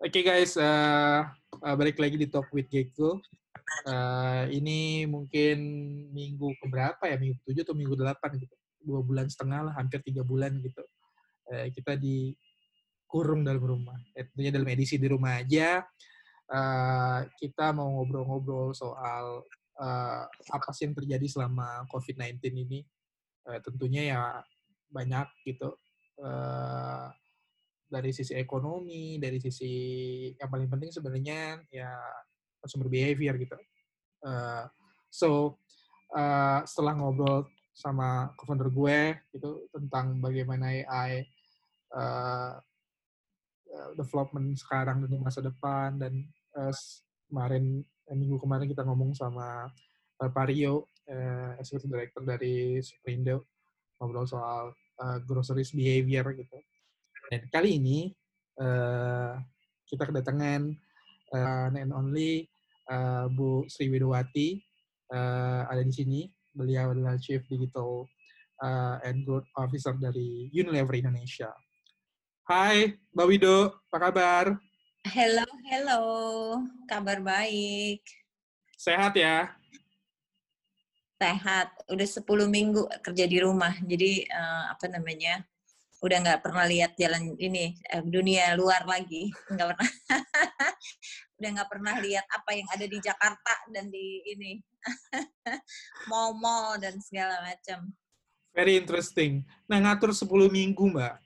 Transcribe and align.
Oke 0.00 0.24
okay 0.24 0.32
guys, 0.32 0.56
uh, 0.56 1.28
uh, 1.60 1.76
balik 1.76 2.00
lagi 2.00 2.16
di 2.16 2.24
Talk 2.24 2.48
with 2.56 2.72
Gecko. 2.72 3.20
Uh, 3.84 4.48
ini 4.48 5.04
mungkin 5.04 5.60
minggu 6.08 6.56
keberapa 6.56 7.04
ya? 7.04 7.20
Minggu 7.20 7.36
7 7.44 7.68
atau 7.68 7.76
minggu 7.76 7.92
8 8.00 8.16
gitu. 8.40 8.56
Dua 8.80 9.04
bulan 9.04 9.28
setengah 9.28 9.68
lah, 9.68 9.76
hampir 9.76 10.00
tiga 10.00 10.24
bulan 10.24 10.56
gitu. 10.56 10.80
Uh, 11.52 11.68
kita 11.68 12.00
dikurung 12.00 13.44
dalam 13.44 13.60
rumah. 13.60 14.00
Eh, 14.16 14.24
tentunya 14.24 14.48
dalam 14.48 14.72
edisi 14.72 14.96
di 14.96 15.04
rumah 15.04 15.36
aja. 15.36 15.84
Uh, 16.48 17.28
kita 17.36 17.68
mau 17.76 18.00
ngobrol-ngobrol 18.00 18.72
soal 18.72 19.44
uh, 19.84 20.24
apa 20.32 20.72
sih 20.72 20.88
yang 20.88 20.96
terjadi 20.96 21.28
selama 21.28 21.84
COVID-19 21.92 22.40
ini. 22.56 22.80
Uh, 23.44 23.60
tentunya 23.60 24.16
ya 24.16 24.40
banyak 24.88 25.28
gitu. 25.44 25.76
Uh, 26.16 27.12
dari 27.90 28.14
sisi 28.14 28.38
ekonomi, 28.38 29.18
dari 29.18 29.42
sisi 29.42 29.72
yang 30.38 30.46
paling 30.46 30.70
penting 30.70 30.94
sebenarnya 30.94 31.58
ya 31.74 31.90
consumer 32.62 32.86
behavior 32.86 33.34
gitu. 33.34 33.58
Uh, 34.22 34.64
so 35.10 35.58
uh, 36.14 36.62
setelah 36.62 36.94
ngobrol 36.94 37.50
sama 37.74 38.30
co-founder 38.38 38.70
gue 38.70 39.18
gitu 39.34 39.66
tentang 39.74 40.22
bagaimana 40.22 40.70
AI 40.86 41.26
uh, 41.96 42.54
development 43.98 44.54
sekarang 44.58 45.06
dan 45.06 45.22
masa 45.22 45.40
depan 45.42 45.98
dan 45.98 46.26
uh, 46.54 46.74
kemarin 47.30 47.82
minggu 48.10 48.38
kemarin 48.42 48.66
kita 48.66 48.82
ngomong 48.82 49.14
sama 49.14 49.70
Pario, 50.20 50.84
uh, 51.08 51.56
executive 51.56 51.96
director 51.96 52.22
dari 52.26 52.76
Superindo 52.84 53.48
ngobrol 53.96 54.28
soal 54.28 54.76
uh, 55.00 55.18
groceries 55.24 55.72
behavior 55.72 56.36
gitu 56.36 56.58
dan 57.30 57.46
kali 57.46 57.78
ini 57.78 58.10
uh, 58.58 59.38
kita 59.86 60.02
kedatangan 60.02 60.74
uh, 61.30 61.70
and 61.70 61.94
only 61.94 62.50
uh, 62.90 63.30
Bu 63.30 63.70
Sri 63.70 63.86
Widowati 63.86 64.58
uh, 65.14 65.70
ada 65.70 65.86
di 65.86 65.94
sini. 65.94 66.20
Beliau 66.50 66.90
adalah 66.90 67.14
Chief 67.22 67.38
Digital 67.46 68.10
uh, 68.58 68.98
and 69.06 69.22
Growth 69.22 69.46
Officer 69.54 69.94
dari 69.94 70.50
Unilever 70.50 70.98
Indonesia. 70.98 71.54
Hai, 72.50 72.98
Mbak 73.14 73.26
Wido, 73.30 73.78
apa 73.94 74.10
kabar? 74.10 74.44
Hello, 75.06 75.46
hello. 75.70 76.02
Kabar 76.90 77.22
baik. 77.22 78.02
Sehat 78.74 79.14
ya? 79.14 79.54
Sehat. 81.22 81.70
Udah 81.86 82.08
10 82.10 82.26
minggu 82.50 82.90
kerja 83.06 83.30
di 83.30 83.38
rumah. 83.38 83.70
Jadi, 83.86 84.26
uh, 84.26 84.74
apa 84.74 84.90
namanya, 84.90 85.46
udah 86.00 86.18
nggak 86.24 86.40
pernah 86.40 86.64
lihat 86.64 86.96
jalan 86.96 87.36
ini 87.36 87.76
eh, 87.76 88.00
dunia 88.00 88.56
luar 88.56 88.88
lagi. 88.88 89.28
Nggak 89.52 89.76
pernah. 89.76 89.90
Udah 91.40 91.50
nggak 91.56 91.70
pernah 91.72 91.94
lihat 92.00 92.26
apa 92.28 92.50
yang 92.52 92.68
ada 92.72 92.84
di 92.88 92.98
Jakarta 93.00 93.54
dan 93.72 93.88
di 93.92 94.24
ini. 94.28 94.52
Mall-mall 96.10 96.80
dan 96.80 96.96
segala 97.04 97.44
macam. 97.44 97.92
Very 98.56 98.80
interesting. 98.80 99.44
Nah 99.68 99.80
ngatur 99.80 100.16
10 100.16 100.28
minggu 100.48 100.84
mbak 100.88 101.20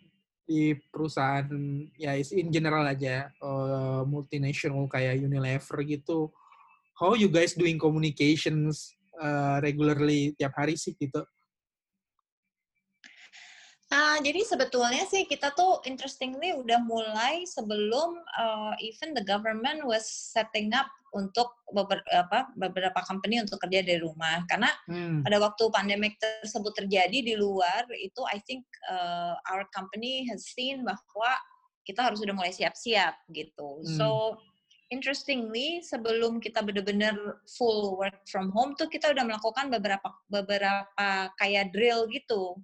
di 0.45 0.77
perusahaan 0.92 1.48
ya 1.97 2.20
in 2.20 2.52
general 2.52 2.84
aja 2.84 3.33
uh, 3.41 4.05
multinational 4.05 4.91
kayak 4.91 5.22
Unilever 5.22 5.78
gitu. 5.86 6.34
How 6.95 7.14
you 7.19 7.30
guys 7.30 7.55
doing 7.58 7.78
communications 7.78 8.95
uh, 9.19 9.58
regularly 9.62 10.34
tiap 10.39 10.55
hari 10.55 10.78
sih 10.78 10.95
gitu 10.98 11.22
Uh, 13.95 14.19
jadi 14.27 14.42
sebetulnya 14.42 15.06
sih 15.06 15.23
kita 15.23 15.55
tuh 15.55 15.78
interestingly 15.87 16.50
udah 16.50 16.83
mulai 16.83 17.47
sebelum 17.47 18.19
uh, 18.34 18.75
even 18.83 19.14
the 19.14 19.23
government 19.23 19.86
was 19.86 20.03
setting 20.03 20.75
up 20.75 20.91
untuk 21.14 21.47
beberapa 21.70 22.51
beberapa 22.59 23.01
company 23.06 23.39
untuk 23.39 23.62
kerja 23.62 23.86
dari 23.86 24.03
rumah 24.03 24.42
karena 24.51 24.67
hmm. 24.91 25.23
pada 25.23 25.39
waktu 25.39 25.70
pandemik 25.70 26.18
tersebut 26.18 26.74
terjadi 26.74 27.23
di 27.23 27.35
luar 27.39 27.86
itu 27.95 28.18
I 28.27 28.42
think 28.42 28.67
uh, 28.91 29.39
our 29.55 29.63
company 29.70 30.27
has 30.27 30.42
seen 30.42 30.83
bahwa 30.83 31.30
kita 31.86 32.02
harus 32.02 32.18
sudah 32.18 32.35
mulai 32.35 32.51
siap-siap 32.51 33.14
gitu. 33.30 33.79
Hmm. 33.79 33.95
So 33.95 34.08
interestingly 34.91 35.86
sebelum 35.86 36.42
kita 36.42 36.67
benar-benar 36.67 37.14
full 37.47 37.95
work 37.95 38.27
from 38.27 38.51
home 38.51 38.74
tuh 38.74 38.91
kita 38.91 39.14
udah 39.14 39.23
melakukan 39.23 39.70
beberapa 39.70 40.11
beberapa 40.27 41.30
kayak 41.39 41.70
drill 41.70 42.11
gitu 42.11 42.58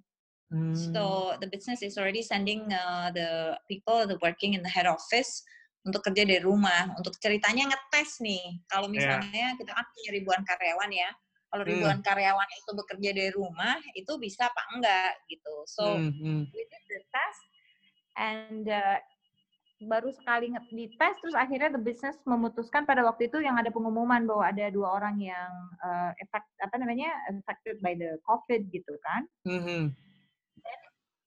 Hmm. 0.51 0.75
So 0.75 1.33
the 1.39 1.47
business 1.47 1.79
is 1.79 1.95
already 1.95 2.21
sending 2.21 2.67
uh, 2.75 3.09
the 3.15 3.55
people 3.71 4.03
the 4.03 4.19
working 4.19 4.53
in 4.53 4.61
the 4.61 4.69
head 4.69 4.83
office 4.83 5.47
untuk 5.87 6.03
kerja 6.03 6.27
dari 6.27 6.43
rumah. 6.43 6.91
Untuk 6.99 7.15
ceritanya 7.23 7.71
ngetes 7.71 8.19
nih. 8.19 8.59
Kalau 8.67 8.91
misalnya 8.91 9.55
yeah. 9.55 9.57
kita 9.57 9.71
kan 9.71 9.87
punya 9.95 10.09
ribuan 10.11 10.41
karyawan 10.43 10.91
ya. 10.91 11.09
Kalau 11.51 11.63
hmm. 11.63 11.71
ribuan 11.71 11.97
hmm. 12.03 12.05
karyawan 12.05 12.49
itu 12.51 12.71
bekerja 12.75 13.09
dari 13.15 13.31
rumah, 13.31 13.75
itu 13.95 14.13
bisa 14.19 14.51
apa 14.51 14.61
enggak 14.75 15.11
gitu. 15.31 15.55
So 15.71 15.83
hmm. 15.95 16.11
hmm. 16.19 16.41
we 16.51 16.61
did 16.67 16.83
the 16.91 16.99
test 17.11 17.43
and 18.19 18.67
uh, 18.67 18.99
baru 19.87 20.13
sekali 20.13 20.53
dites 20.69 21.17
terus 21.25 21.33
akhirnya 21.33 21.73
the 21.73 21.81
business 21.81 22.13
memutuskan 22.29 22.85
pada 22.85 23.01
waktu 23.01 23.31
itu 23.31 23.41
yang 23.41 23.57
ada 23.57 23.73
pengumuman 23.73 24.29
bahwa 24.29 24.45
ada 24.45 24.69
dua 24.69 24.99
orang 24.99 25.17
yang 25.17 25.49
uh, 25.81 26.13
effect, 26.21 26.45
apa 26.61 26.75
namanya 26.77 27.09
affected 27.33 27.81
by 27.81 27.95
the 27.95 28.19
covid 28.27 28.67
gitu 28.69 28.93
kan. 29.01 29.25
Mm 29.47 29.63
-hmm 29.63 30.10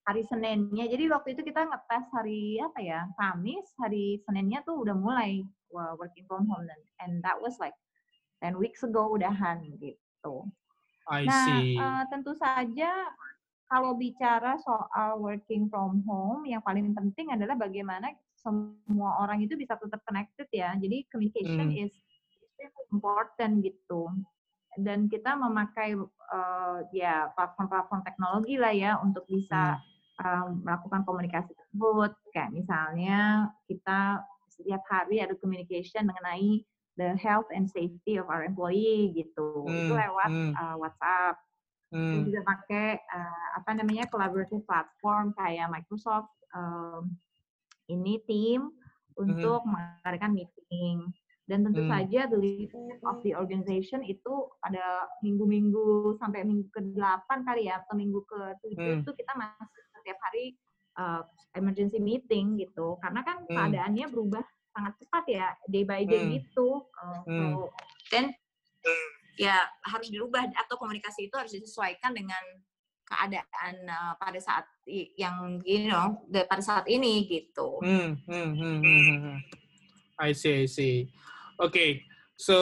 hari 0.05 0.23
Seninnya. 0.29 0.85
Jadi 0.85 1.05
waktu 1.09 1.29
itu 1.33 1.43
kita 1.43 1.65
ngetes 1.65 2.05
hari 2.13 2.61
apa 2.61 2.79
ya? 2.81 3.01
Kamis, 3.17 3.65
hari 3.81 4.21
Seninnya 4.25 4.61
tuh 4.63 4.85
udah 4.85 4.97
mulai 4.97 5.45
working 5.99 6.29
from 6.31 6.47
home 6.47 6.65
dan 6.69 6.81
and 7.03 7.13
that 7.25 7.35
was 7.41 7.59
like 7.59 7.75
10 8.45 8.61
weeks 8.61 8.85
ago 8.85 9.11
udahan 9.17 9.65
gitu. 9.81 10.47
I 11.09 11.29
nah, 11.29 11.61
Uh, 11.61 12.03
tentu 12.09 12.33
saja 12.37 12.93
kalau 13.69 13.97
bicara 13.97 14.61
soal 14.61 15.21
working 15.21 15.69
from 15.73 16.05
home, 16.05 16.45
yang 16.47 16.61
paling 16.61 16.93
penting 16.93 17.33
adalah 17.33 17.57
bagaimana 17.57 18.13
semua 18.37 19.25
orang 19.25 19.41
itu 19.41 19.57
bisa 19.57 19.75
tetap 19.81 20.05
connected 20.05 20.49
ya. 20.53 20.77
Jadi 20.77 21.09
communication 21.09 21.73
hmm. 21.73 21.85
is 21.89 21.93
important 22.93 23.65
gitu. 23.65 24.13
Dan 24.77 25.09
kita 25.09 25.33
memakai 25.39 25.97
uh, 26.29 26.79
ya 26.93 27.33
platform-platform 27.33 28.05
teknologi 28.05 28.61
lah 28.61 28.73
ya 28.75 29.01
untuk 29.01 29.25
bisa 29.29 29.81
hmm 29.81 29.94
um, 30.23 30.63
melakukan 30.63 31.03
komunikasi 31.03 31.51
tersebut. 31.55 32.13
Kayak 32.31 32.51
misalnya 32.55 33.51
kita 33.67 34.23
setiap 34.55 34.83
hari 34.87 35.19
ada 35.19 35.35
communication 35.39 36.07
mengenai 36.07 36.63
the 36.95 37.19
health 37.19 37.51
and 37.51 37.67
safety 37.67 38.19
of 38.19 38.31
our 38.31 38.47
employee 38.47 39.11
gitu. 39.19 39.67
Hmm, 39.67 39.91
itu 39.91 39.93
lewat 39.95 40.31
hmm. 40.31 40.53
uh, 40.55 40.77
WhatsApp. 40.79 41.35
Hmm. 41.91 42.11
Kita 42.11 42.19
juga 42.31 42.41
pakai 42.47 42.89
uh, 42.99 43.47
apa 43.59 43.71
namanya 43.75 44.07
collaborative 44.11 44.63
platform 44.67 45.35
kayak 45.35 45.71
Microsoft 45.71 46.31
um, 46.55 47.11
ini 47.91 48.23
tim 48.27 48.71
untuk 49.19 49.63
hmm. 49.67 49.71
mengadakan 49.75 50.33
meeting. 50.35 51.11
Dan 51.45 51.61
tentu 51.61 51.85
hmm. 51.85 51.93
saja 51.93 52.25
the 52.33 52.41
leader 52.41 52.89
of 53.05 53.21
the 53.21 53.37
organization 53.37 54.01
itu 54.01 54.49
pada 54.65 55.05
minggu-minggu 55.21 56.17
sampai 56.17 56.41
minggu 56.41 56.73
ke-8 56.73 57.29
kali 57.45 57.69
ya, 57.69 57.85
atau 57.85 58.01
minggu 58.01 58.25
ke-7 58.25 58.73
hmm. 58.81 59.01
itu 59.05 59.11
kita 59.13 59.33
masih 59.37 59.84
setiap 60.05 60.21
hari 60.21 60.53
uh, 61.01 61.25
emergency 61.57 61.97
meeting 61.97 62.61
gitu 62.61 63.01
karena 63.01 63.25
kan 63.25 63.41
hmm. 63.49 63.57
keadaannya 63.57 64.07
berubah 64.13 64.45
sangat 64.77 64.93
cepat 65.01 65.25
ya 65.33 65.49
day 65.65 65.89
by 65.89 66.05
day 66.05 66.21
hmm. 66.21 66.33
gitu 66.37 66.85
uh, 67.01 67.25
hmm. 67.25 67.73
dan 68.13 68.29
ya 69.41 69.57
harus 69.89 70.13
dirubah 70.13 70.45
atau 70.45 70.77
komunikasi 70.77 71.33
itu 71.33 71.35
harus 71.41 71.57
disesuaikan 71.57 72.13
dengan 72.13 72.45
keadaan 73.05 73.75
uh, 73.89 74.13
pada 74.17 74.41
saat 74.41 74.65
yang 75.17 75.61
you 75.65 75.89
know 75.89 76.25
pada 76.49 76.61
saat 76.65 76.85
ini 76.89 77.29
gitu. 77.29 77.81
Hmm, 77.85 78.17
hmm, 78.25 78.51
hmm, 78.57 78.79
hmm, 78.81 79.17
hmm. 79.21 79.39
I 80.21 80.33
see, 80.33 80.65
I 80.65 80.67
see. 80.71 81.11
Oke, 81.59 81.71
okay. 81.71 81.91
so 82.39 82.57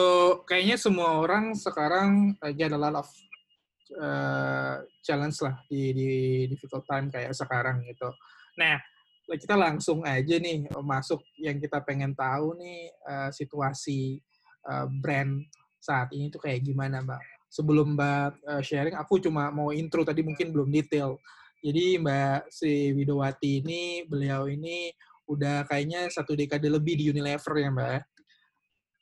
kayaknya 0.49 0.77
semua 0.77 1.21
orang 1.21 1.55
sekarang 1.55 2.35
lagi 2.41 2.61
ada 2.65 2.77
lot 2.77 3.05
of 3.05 3.09
uh, 3.99 4.83
challenge 5.03 5.37
lah 5.43 5.55
di, 5.67 5.91
di 5.91 6.09
difficult 6.51 6.87
time 6.87 7.11
kayak 7.11 7.35
sekarang 7.35 7.83
gitu. 7.87 8.09
Nah, 8.59 8.77
kita 9.23 9.55
langsung 9.55 10.03
aja 10.03 10.35
nih 10.35 10.67
masuk 10.83 11.23
yang 11.39 11.57
kita 11.57 11.79
pengen 11.81 12.11
tahu 12.11 12.59
nih 12.59 12.91
uh, 13.07 13.29
situasi 13.31 14.19
uh, 14.67 14.85
brand 14.87 15.43
saat 15.79 16.11
ini 16.15 16.31
tuh 16.31 16.43
kayak 16.43 16.63
gimana, 16.63 17.03
Mbak. 17.03 17.23
Sebelum 17.51 17.95
Mbak 17.95 18.31
uh, 18.47 18.61
sharing, 18.63 18.95
aku 18.95 19.19
cuma 19.23 19.51
mau 19.51 19.71
intro 19.71 20.03
tadi 20.03 20.23
mungkin 20.23 20.51
belum 20.51 20.71
detail. 20.71 21.19
Jadi 21.63 21.99
Mbak 21.99 22.51
si 22.51 22.91
Widowati 22.91 23.63
ini, 23.63 24.03
beliau 24.03 24.51
ini 24.51 24.91
udah 25.27 25.63
kayaknya 25.67 26.11
satu 26.11 26.35
dekade 26.35 26.67
lebih 26.67 26.99
di 26.99 27.07
Unilever 27.11 27.55
ya 27.59 27.69
Mbak. 27.71 28.01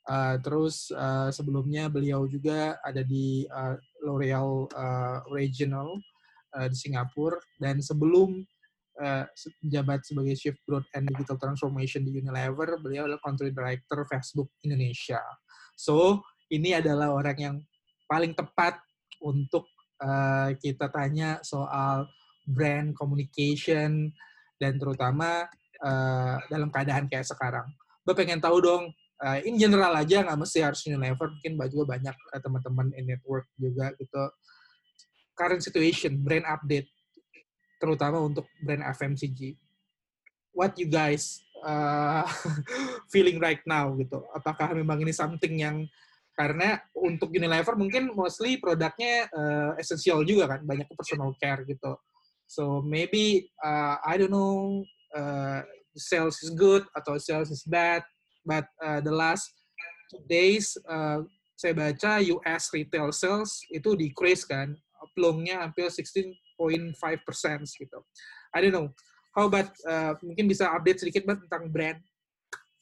Uh, 0.02 0.34
terus 0.42 0.90
uh, 0.90 1.30
sebelumnya 1.30 1.86
beliau 1.86 2.26
juga 2.26 2.74
ada 2.82 3.06
di 3.06 3.46
uh, 3.46 3.78
L'Oreal 4.02 4.66
uh, 4.74 5.18
Regional 5.30 5.98
uh, 6.58 6.66
di 6.68 6.76
Singapura 6.76 7.38
dan 7.58 7.78
sebelum 7.78 8.42
uh, 9.00 9.24
sebagai 10.02 10.34
Chief 10.36 10.56
Growth 10.66 10.88
and 10.92 11.08
Digital 11.08 11.38
Transformation 11.38 12.04
di 12.04 12.12
Unilever. 12.18 12.76
Beliau 12.82 13.08
adalah 13.08 13.22
Country 13.22 13.54
Director 13.54 14.04
Facebook 14.10 14.52
Indonesia. 14.66 15.22
So, 15.78 16.20
ini 16.52 16.76
adalah 16.76 17.14
orang 17.14 17.38
yang 17.38 17.56
paling 18.04 18.36
tepat 18.36 18.76
untuk 19.24 19.64
uh, 20.04 20.52
kita 20.60 20.92
tanya 20.92 21.40
soal 21.40 22.04
brand 22.44 22.92
communication 22.98 24.10
dan 24.58 24.76
terutama 24.76 25.46
uh, 25.80 26.36
dalam 26.50 26.68
keadaan 26.68 27.08
kayak 27.08 27.24
sekarang. 27.24 27.66
Mbak 28.02 28.16
pengen 28.18 28.42
tahu 28.42 28.58
dong, 28.58 28.84
uh, 29.22 29.38
in 29.46 29.54
general 29.56 29.94
aja 29.94 30.26
nggak 30.26 30.38
mesti 30.38 30.58
harus 30.60 30.82
Unilever, 30.84 31.30
mungkin 31.30 31.54
juga 31.70 31.96
banyak 31.96 32.16
uh, 32.34 32.40
teman-teman 32.42 32.90
in 32.98 33.06
network 33.06 33.46
juga 33.54 33.94
gitu. 33.96 34.22
Current 35.32 35.62
situation, 35.62 36.18
brand 36.20 36.44
update, 36.44 36.90
terutama 37.78 38.20
untuk 38.20 38.44
brand 38.60 38.82
FMCG. 38.82 39.56
What 40.52 40.76
you 40.76 40.90
guys 40.90 41.40
uh, 41.64 42.28
feeling 43.12 43.40
right 43.40 43.62
now 43.64 43.94
gitu? 43.96 44.26
Apakah 44.36 44.76
memang 44.76 45.00
ini 45.00 45.14
something 45.14 45.56
yang 45.56 45.88
karena 46.32 46.80
untuk 46.96 47.32
Unilever 47.32 47.76
mungkin 47.76 48.12
mostly 48.12 48.56
produknya 48.56 49.28
uh, 49.32 49.72
esensial 49.76 50.24
juga 50.24 50.56
kan, 50.56 50.60
banyak 50.64 50.88
personal 50.92 51.32
care 51.40 51.64
gitu. 51.64 51.96
So 52.48 52.84
maybe 52.84 53.48
uh, 53.64 53.96
I 54.04 54.20
don't 54.20 54.32
know 54.32 54.84
uh, 55.16 55.64
sales 55.96 56.40
is 56.44 56.52
good 56.52 56.84
atau 56.92 57.16
sales 57.16 57.48
is 57.48 57.64
bad, 57.64 58.04
but 58.42 58.66
uh, 58.82 59.00
the 59.00 59.12
last 59.12 59.50
two 60.10 60.22
days 60.28 60.76
uh, 60.86 61.22
saya 61.56 61.72
baca 61.78 62.18
US 62.18 62.74
retail 62.74 63.14
sales 63.14 63.62
itu 63.70 63.94
decrease 63.94 64.42
kan, 64.42 64.74
plongnya 65.14 65.62
hampir 65.62 65.86
16 65.86 66.34
persen 67.26 67.58
gitu. 67.66 67.98
I 68.54 68.58
don't 68.62 68.74
know. 68.74 68.90
How 69.32 69.48
about 69.48 69.72
uh, 69.88 70.18
mungkin 70.20 70.50
bisa 70.50 70.68
update 70.68 71.00
sedikit 71.00 71.24
mbak 71.24 71.48
tentang 71.48 71.72
brand 71.72 71.98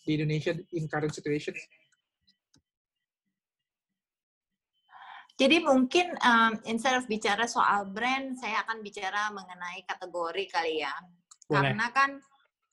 di 0.02 0.18
Indonesia 0.18 0.56
in 0.74 0.90
current 0.90 1.14
situation? 1.14 1.54
Jadi 5.40 5.56
mungkin 5.64 6.12
um, 6.20 6.60
instead 6.68 7.00
of 7.00 7.08
bicara 7.08 7.48
soal 7.48 7.88
brand, 7.88 8.36
saya 8.36 8.60
akan 8.60 8.84
bicara 8.84 9.32
mengenai 9.32 9.88
kategori 9.88 10.44
kali 10.52 10.84
ya. 10.84 10.92
Boleh. 11.48 11.72
Karena 11.72 11.86
kan 11.96 12.10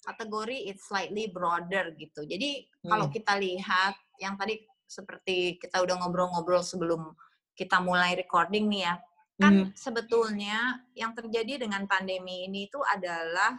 kategori 0.06 0.70
it's 0.70 0.88
slightly 0.88 1.30
broader 1.32 1.94
gitu. 1.98 2.24
Jadi 2.24 2.66
hmm. 2.66 2.90
kalau 2.90 3.08
kita 3.10 3.34
lihat 3.40 3.96
yang 4.22 4.38
tadi 4.38 4.62
seperti 4.88 5.60
kita 5.60 5.84
udah 5.84 6.00
ngobrol-ngobrol 6.00 6.64
sebelum 6.64 7.12
kita 7.58 7.82
mulai 7.82 8.14
recording 8.16 8.70
nih 8.70 8.88
ya, 8.88 8.96
kan 9.42 9.54
hmm. 9.54 9.70
sebetulnya 9.74 10.82
yang 10.94 11.12
terjadi 11.18 11.66
dengan 11.68 11.86
pandemi 11.90 12.46
ini 12.48 12.70
itu 12.70 12.80
adalah 12.82 13.58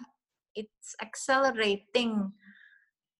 it's 0.54 0.94
accelerating 0.98 2.32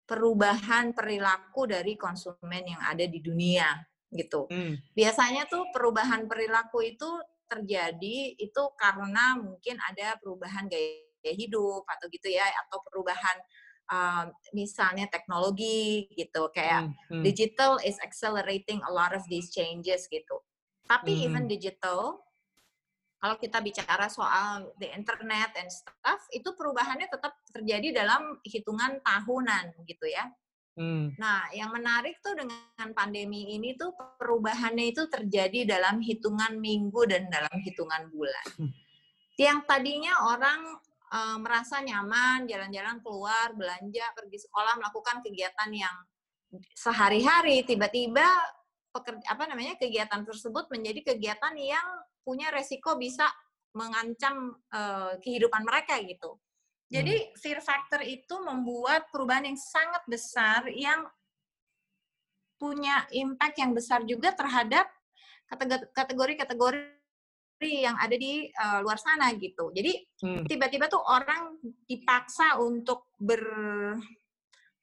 perubahan 0.08 0.96
perilaku 0.96 1.68
dari 1.68 2.00
konsumen 2.00 2.64
yang 2.64 2.80
ada 2.80 3.04
di 3.04 3.20
dunia 3.20 3.76
gitu. 4.08 4.48
Hmm. 4.48 4.80
Biasanya 4.96 5.44
tuh 5.52 5.68
perubahan 5.68 6.24
perilaku 6.24 6.80
itu 6.80 7.10
terjadi 7.48 8.36
itu 8.36 8.62
karena 8.76 9.36
mungkin 9.36 9.76
ada 9.84 10.16
perubahan 10.20 10.68
gaya 10.68 11.07
hidup 11.22 11.82
atau 11.86 12.06
gitu 12.10 12.28
ya 12.30 12.46
atau 12.66 12.78
perubahan 12.86 13.38
uh, 13.90 14.24
misalnya 14.54 15.10
teknologi 15.10 16.06
gitu 16.14 16.52
kayak 16.54 16.88
hmm. 16.88 17.18
Hmm. 17.18 17.22
digital 17.24 17.80
is 17.82 17.98
accelerating 18.04 18.78
a 18.86 18.92
lot 18.92 19.10
of 19.10 19.24
these 19.26 19.50
changes 19.50 20.06
gitu. 20.08 20.38
Tapi 20.88 21.12
hmm. 21.12 21.24
even 21.28 21.44
digital 21.50 22.22
kalau 23.18 23.34
kita 23.34 23.58
bicara 23.58 24.06
soal 24.06 24.70
the 24.78 24.86
internet 24.94 25.50
and 25.58 25.66
stuff, 25.74 26.22
itu 26.30 26.54
perubahannya 26.54 27.10
tetap 27.10 27.34
terjadi 27.50 27.90
dalam 28.06 28.38
hitungan 28.46 29.02
tahunan 29.02 29.74
gitu 29.90 30.06
ya. 30.06 30.30
Hmm. 30.78 31.10
Nah, 31.18 31.50
yang 31.50 31.74
menarik 31.74 32.22
tuh 32.22 32.38
dengan 32.38 32.94
pandemi 32.94 33.58
ini 33.58 33.74
tuh 33.74 33.90
perubahannya 34.22 34.94
itu 34.94 35.10
terjadi 35.10 35.66
dalam 35.66 35.98
hitungan 35.98 36.62
minggu 36.62 37.02
dan 37.10 37.26
dalam 37.26 37.58
hitungan 37.66 38.06
bulan. 38.14 38.46
Hmm. 38.54 38.70
Yang 39.34 39.58
tadinya 39.66 40.14
orang 40.30 40.78
e, 41.08 41.20
merasa 41.40 41.80
nyaman 41.80 42.44
jalan-jalan 42.46 43.00
keluar, 43.00 43.56
belanja, 43.56 44.06
pergi 44.12 44.38
sekolah, 44.44 44.78
melakukan 44.78 45.24
kegiatan 45.24 45.70
yang 45.72 45.96
sehari-hari, 46.72 47.64
tiba-tiba 47.64 48.24
apa 49.28 49.44
namanya 49.46 49.76
kegiatan 49.76 50.24
tersebut 50.24 50.66
menjadi 50.72 51.12
kegiatan 51.14 51.54
yang 51.54 51.86
punya 52.24 52.50
resiko 52.50 52.96
bisa 52.96 53.28
mengancam 53.76 54.56
uh, 54.72 55.14
kehidupan 55.20 55.62
mereka 55.62 56.00
gitu. 56.02 56.40
Jadi 56.88 57.14
hmm. 57.14 57.36
fear 57.36 57.60
factor 57.60 58.00
itu 58.00 58.32
membuat 58.40 59.12
perubahan 59.12 59.44
yang 59.44 59.60
sangat 59.60 60.02
besar 60.08 60.64
yang 60.72 61.04
punya 62.58 63.06
impact 63.14 63.56
yang 63.60 63.70
besar 63.76 64.02
juga 64.02 64.34
terhadap 64.34 64.88
kategori-kategori 65.94 66.97
yang 67.66 67.98
ada 67.98 68.14
di 68.14 68.46
uh, 68.54 68.78
luar 68.86 68.94
sana 69.00 69.34
gitu. 69.34 69.74
Jadi 69.74 69.98
hmm. 70.22 70.46
tiba-tiba 70.46 70.86
tuh 70.86 71.02
orang 71.02 71.58
dipaksa 71.90 72.62
untuk 72.62 73.10
ber 73.18 73.42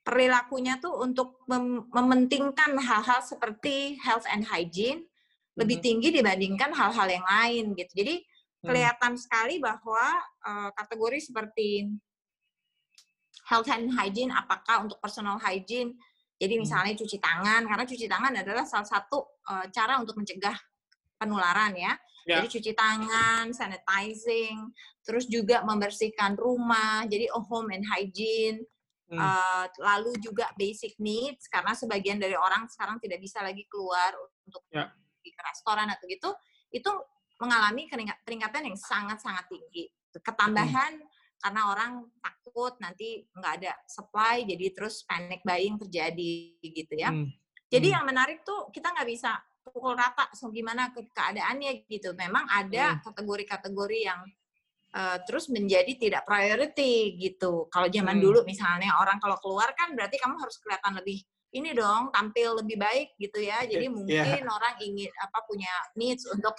perilakunya 0.06 0.78
tuh 0.78 1.02
untuk 1.02 1.42
mem 1.50 1.90
mementingkan 1.90 2.78
hal-hal 2.78 3.26
seperti 3.26 3.98
health 4.06 4.30
and 4.30 4.46
hygiene 4.46 5.02
lebih 5.58 5.82
mm-hmm. 5.82 5.88
tinggi 5.88 6.10
dibandingkan 6.14 6.70
hal-hal 6.78 7.10
yang 7.10 7.26
lain 7.26 7.74
gitu. 7.74 8.06
Jadi 8.06 8.22
mm. 8.22 8.70
kelihatan 8.70 9.18
sekali 9.18 9.58
bahwa 9.58 10.14
uh, 10.46 10.70
kategori 10.78 11.26
seperti 11.26 11.90
health 13.50 13.66
and 13.74 13.98
hygiene 13.98 14.30
apakah 14.30 14.86
untuk 14.86 15.02
personal 15.02 15.42
hygiene 15.42 15.98
jadi 16.36 16.60
mm. 16.60 16.62
misalnya 16.68 16.94
cuci 16.94 17.18
tangan 17.18 17.62
karena 17.64 17.86
cuci 17.88 18.06
tangan 18.12 18.34
adalah 18.36 18.66
salah 18.68 18.88
satu 18.88 19.40
uh, 19.48 19.66
cara 19.72 20.00
untuk 20.00 20.20
mencegah 20.20 20.56
penularan 21.16 21.74
ya. 21.76 21.96
Yeah. 22.26 22.42
Jadi 22.42 22.48
cuci 22.58 22.72
tangan, 22.74 23.54
sanitizing, 23.54 24.74
terus 25.06 25.30
juga 25.30 25.62
membersihkan 25.62 26.34
rumah, 26.36 27.06
jadi 27.06 27.30
home 27.30 27.70
and 27.70 27.86
hygiene. 27.86 28.66
Hmm. 29.06 29.22
Uh, 29.22 29.66
lalu 29.86 30.18
juga 30.18 30.50
basic 30.58 30.98
needs 30.98 31.46
karena 31.46 31.78
sebagian 31.78 32.18
dari 32.18 32.34
orang 32.34 32.66
sekarang 32.66 32.98
tidak 32.98 33.22
bisa 33.22 33.38
lagi 33.46 33.62
keluar 33.70 34.18
untuk 34.50 34.66
yeah 34.74 34.90
pergi 35.26 35.34
ke 35.34 35.42
restoran 35.42 35.90
atau 35.90 36.06
gitu 36.06 36.30
itu 36.70 36.92
mengalami 37.42 37.90
peningkatan 38.22 38.70
yang 38.70 38.78
sangat-sangat 38.78 39.50
tinggi. 39.50 39.90
Ketambahan 40.14 41.02
hmm. 41.02 41.10
karena 41.42 41.62
orang 41.74 41.92
takut 42.22 42.78
nanti 42.78 43.26
nggak 43.34 43.54
ada 43.60 43.74
supply, 43.90 44.46
jadi 44.46 44.72
terus 44.72 45.02
panic 45.04 45.42
buying 45.42 45.82
terjadi 45.82 46.62
gitu 46.62 46.94
ya. 46.94 47.10
Hmm. 47.10 47.28
Jadi 47.68 47.88
hmm. 47.90 47.96
yang 47.98 48.06
menarik 48.06 48.46
tuh 48.46 48.70
kita 48.70 48.94
nggak 48.94 49.10
bisa 49.10 49.34
pukul 49.72 49.98
rata 49.98 50.30
so 50.38 50.54
gimana 50.54 50.94
ke 50.94 51.02
keadaannya 51.10 51.86
gitu. 51.90 52.14
Memang 52.14 52.46
ada 52.50 52.96
hmm. 52.96 53.02
kategori-kategori 53.06 54.00
hmm. 54.02 54.08
yang 54.08 54.22
uh, 54.94 55.18
terus 55.26 55.50
menjadi 55.50 55.92
tidak 55.98 56.24
priority 56.24 57.18
gitu. 57.18 57.68
Kalau 57.74 57.88
zaman 57.90 58.18
hmm. 58.18 58.24
dulu 58.24 58.40
misalnya 58.46 58.96
orang 59.02 59.18
kalau 59.18 59.38
keluar 59.42 59.74
kan 59.74 59.94
berarti 59.98 60.22
kamu 60.22 60.36
harus 60.38 60.58
kelihatan 60.62 60.94
lebih 61.02 61.20
ini 61.56 61.72
dong 61.72 62.12
tampil 62.12 62.60
lebih 62.60 62.78
baik 62.78 63.16
gitu 63.16 63.40
ya. 63.40 63.64
Jadi 63.64 63.88
iya. 63.88 63.94
mungkin 63.94 64.42
yeah. 64.44 64.52
orang 64.52 64.76
ingin 64.84 65.12
apa 65.24 65.40
punya 65.48 65.74
needs 65.96 66.28
untuk 66.28 66.54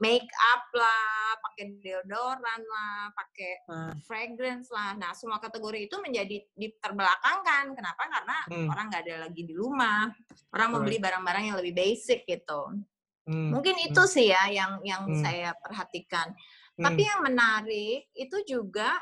make 0.00 0.28
up 0.56 0.64
lah, 0.72 1.36
pakai 1.44 1.76
deodoran 1.76 2.60
lah, 2.64 3.12
pakai 3.12 3.52
hmm. 3.68 3.92
fragrance 4.08 4.72
lah. 4.72 4.96
Nah, 4.96 5.12
semua 5.12 5.36
kategori 5.36 5.86
itu 5.86 5.96
menjadi 6.00 6.40
diterbelakangkan. 6.56 7.76
Kenapa? 7.76 8.02
Karena 8.08 8.36
hmm. 8.48 8.68
orang 8.72 8.84
nggak 8.88 9.02
ada 9.04 9.16
lagi 9.28 9.42
di 9.44 9.52
rumah. 9.52 10.08
Orang 10.56 10.80
membeli 10.80 10.96
barang-barang 10.96 11.52
yang 11.52 11.56
lebih 11.60 11.76
basic 11.76 12.24
gitu. 12.24 12.80
Hmm. 13.28 13.52
Mungkin 13.52 13.76
hmm. 13.76 13.86
itu 13.92 14.02
sih 14.08 14.32
ya 14.32 14.48
yang 14.48 14.80
yang 14.82 15.04
hmm. 15.04 15.20
saya 15.20 15.52
perhatikan. 15.60 16.32
Hmm. 16.80 16.82
Tapi 16.88 17.02
yang 17.04 17.20
menarik 17.20 18.08
itu 18.16 18.36
juga 18.48 18.96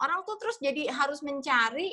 orang 0.00 0.24
tuh 0.24 0.40
terus 0.40 0.56
jadi 0.56 0.88
harus 0.88 1.20
mencari 1.20 1.92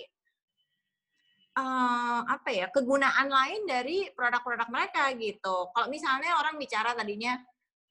uh, 1.60 2.24
apa 2.24 2.50
ya 2.56 2.72
kegunaan 2.72 3.28
lain 3.28 3.68
dari 3.68 4.08
produk-produk 4.16 4.72
mereka 4.72 5.12
gitu. 5.20 5.68
Kalau 5.76 5.88
misalnya 5.92 6.40
orang 6.40 6.56
bicara 6.56 6.96
tadinya 6.96 7.36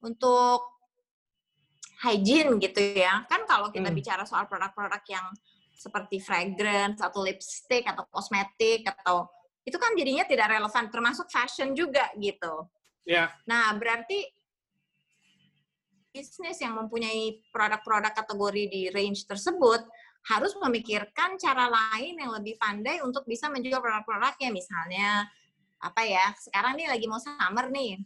untuk 0.03 0.61
hygiene 2.05 2.61
gitu 2.61 2.81
ya, 2.97 3.25
kan 3.25 3.45
kalau 3.49 3.73
kita 3.73 3.89
hmm. 3.89 3.97
bicara 3.97 4.23
soal 4.25 4.45
produk-produk 4.45 5.01
yang 5.09 5.25
seperti 5.77 6.17
fragrance 6.17 7.01
atau 7.01 7.21
lipstick 7.21 7.85
atau 7.85 8.05
kosmetik 8.09 8.85
atau 8.85 9.29
itu 9.61 9.77
kan 9.77 9.93
jadinya 9.93 10.25
tidak 10.25 10.49
relevan 10.49 10.89
termasuk 10.89 11.29
fashion 11.29 11.77
juga 11.77 12.09
gitu. 12.17 12.65
Ya. 13.05 13.13
Yeah. 13.13 13.27
Nah 13.45 13.77
berarti 13.77 14.25
bisnis 16.17 16.57
yang 16.57 16.73
mempunyai 16.73 17.45
produk-produk 17.53 18.09
kategori 18.09 18.63
di 18.73 18.81
range 18.89 19.29
tersebut 19.29 19.85
harus 20.27 20.57
memikirkan 20.57 21.37
cara 21.37 21.69
lain 21.69 22.17
yang 22.17 22.33
lebih 22.33 22.57
pandai 22.57 22.99
untuk 23.05 23.23
bisa 23.29 23.47
menjual 23.53 23.79
produk-produknya 23.79 24.49
misalnya 24.49 25.29
apa 25.77 26.01
ya 26.09 26.33
sekarang 26.41 26.73
nih 26.73 26.89
lagi 26.89 27.05
mau 27.05 27.21
summer 27.21 27.69
nih 27.69 28.01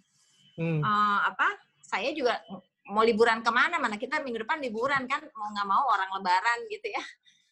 hmm. 0.60 0.83
uh, 0.83 1.19
apa 1.31 1.48
saya 1.91 2.15
juga 2.15 2.39
mau 2.88 3.03
liburan 3.03 3.43
ke 3.43 3.51
mana 3.51 3.75
mana 3.75 4.00
kita 4.00 4.24
minggu 4.24 4.48
depan 4.48 4.63
liburan 4.63 5.03
kan 5.12 5.19
mau 5.36 5.51
nggak 5.51 5.67
mau 5.67 5.83
orang 5.91 6.10
lebaran 6.15 6.60
gitu 6.71 6.88
ya 6.88 7.03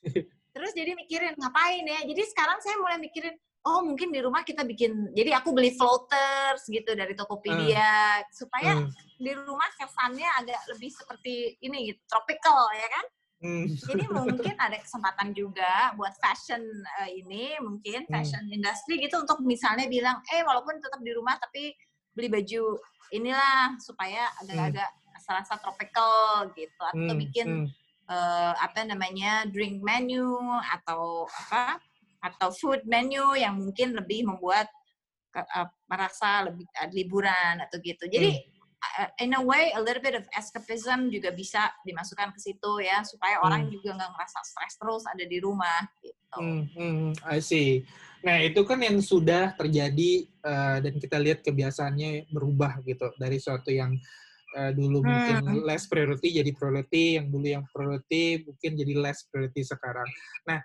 terus 0.56 0.72
jadi 0.72 0.96
mikirin 0.96 1.36
ngapain 1.36 1.84
ya 1.84 2.00
jadi 2.08 2.24
sekarang 2.32 2.58
saya 2.64 2.80
mulai 2.80 2.98
mikirin 2.98 3.36
oh 3.68 3.84
mungkin 3.84 4.10
di 4.10 4.20
rumah 4.24 4.48
kita 4.48 4.64
bikin 4.64 5.12
jadi 5.12 5.44
aku 5.44 5.52
beli 5.52 5.76
floaters 5.76 6.64
gitu 6.72 6.96
dari 6.96 7.12
Tokopedia 7.14 8.24
hmm. 8.24 8.28
supaya 8.32 8.72
hmm. 8.80 8.90
di 9.20 9.32
rumah 9.36 9.68
kesannya 9.76 10.30
agak 10.40 10.60
lebih 10.76 10.92
seperti 10.96 11.60
ini 11.60 11.92
gitu 11.92 12.02
tropical 12.08 12.72
ya 12.72 12.88
kan 12.88 13.06
hmm. 13.44 13.66
jadi 13.84 14.04
mungkin 14.16 14.56
ada 14.56 14.78
kesempatan 14.80 15.36
juga 15.36 15.92
buat 16.00 16.16
fashion 16.24 16.64
uh, 17.04 17.10
ini 17.12 17.60
mungkin 17.60 18.08
hmm. 18.08 18.12
fashion 18.12 18.44
hmm. 18.48 18.56
industry 18.56 19.04
gitu 19.04 19.20
untuk 19.20 19.44
misalnya 19.44 19.92
bilang 19.92 20.24
eh 20.32 20.42
walaupun 20.42 20.80
tetap 20.80 21.04
di 21.04 21.12
rumah 21.12 21.36
tapi 21.36 21.76
beli 22.20 22.28
baju 22.28 22.76
inilah 23.16 23.80
supaya 23.80 24.28
agak-agak 24.44 24.90
hmm. 24.92 25.20
serasa 25.24 25.56
tropical 25.64 26.52
gitu 26.54 26.84
atau 26.84 27.14
hmm. 27.16 27.22
bikin 27.24 27.48
hmm. 27.48 27.70
Uh, 28.10 28.58
apa 28.58 28.90
namanya 28.90 29.46
drink 29.46 29.86
menu 29.86 30.42
atau 30.66 31.30
apa 31.30 31.78
atau 32.26 32.50
food 32.50 32.82
menu 32.90 33.38
yang 33.38 33.54
mungkin 33.54 33.94
lebih 33.94 34.26
membuat 34.26 34.66
uh, 35.38 35.70
merasa 35.86 36.50
lebih 36.50 36.66
uh, 36.74 36.90
liburan 36.90 37.62
atau 37.62 37.78
gitu. 37.78 38.10
Jadi 38.10 38.34
hmm. 38.34 38.59
Uh, 38.98 39.12
in 39.22 39.38
a 39.38 39.42
way 39.44 39.70
a 39.76 39.82
little 39.82 40.02
bit 40.02 40.18
of 40.18 40.26
escapism 40.34 41.14
juga 41.14 41.30
bisa 41.36 41.70
dimasukkan 41.86 42.34
ke 42.34 42.40
situ 42.40 42.72
ya 42.82 43.06
supaya 43.06 43.38
hmm. 43.38 43.46
orang 43.46 43.62
juga 43.70 43.94
nggak 44.00 44.12
ngerasa 44.16 44.40
stres 44.42 44.74
terus 44.80 45.04
ada 45.06 45.26
di 45.26 45.38
rumah 45.38 45.86
gitu. 46.02 46.40
Hmm, 46.40 46.64
hmm, 46.74 47.10
I 47.28 47.40
see. 47.44 47.86
Nah 48.26 48.42
itu 48.44 48.62
kan 48.68 48.80
yang 48.82 49.00
sudah 49.00 49.56
terjadi 49.56 50.28
uh, 50.44 50.78
dan 50.84 50.94
kita 50.98 51.18
lihat 51.22 51.40
kebiasaannya 51.46 52.28
berubah 52.34 52.84
gitu 52.84 53.14
dari 53.16 53.38
suatu 53.40 53.70
yang 53.72 53.96
uh, 54.58 54.72
dulu 54.74 55.04
hmm. 55.04 55.08
mungkin 55.08 55.38
less 55.64 55.86
priority 55.86 56.42
jadi 56.42 56.52
priority, 56.56 57.22
yang 57.22 57.30
dulu 57.30 57.46
yang 57.48 57.64
priority 57.70 58.44
mungkin 58.44 58.72
jadi 58.76 58.94
less 58.98 59.28
priority 59.30 59.62
sekarang. 59.64 60.08
Nah 60.50 60.60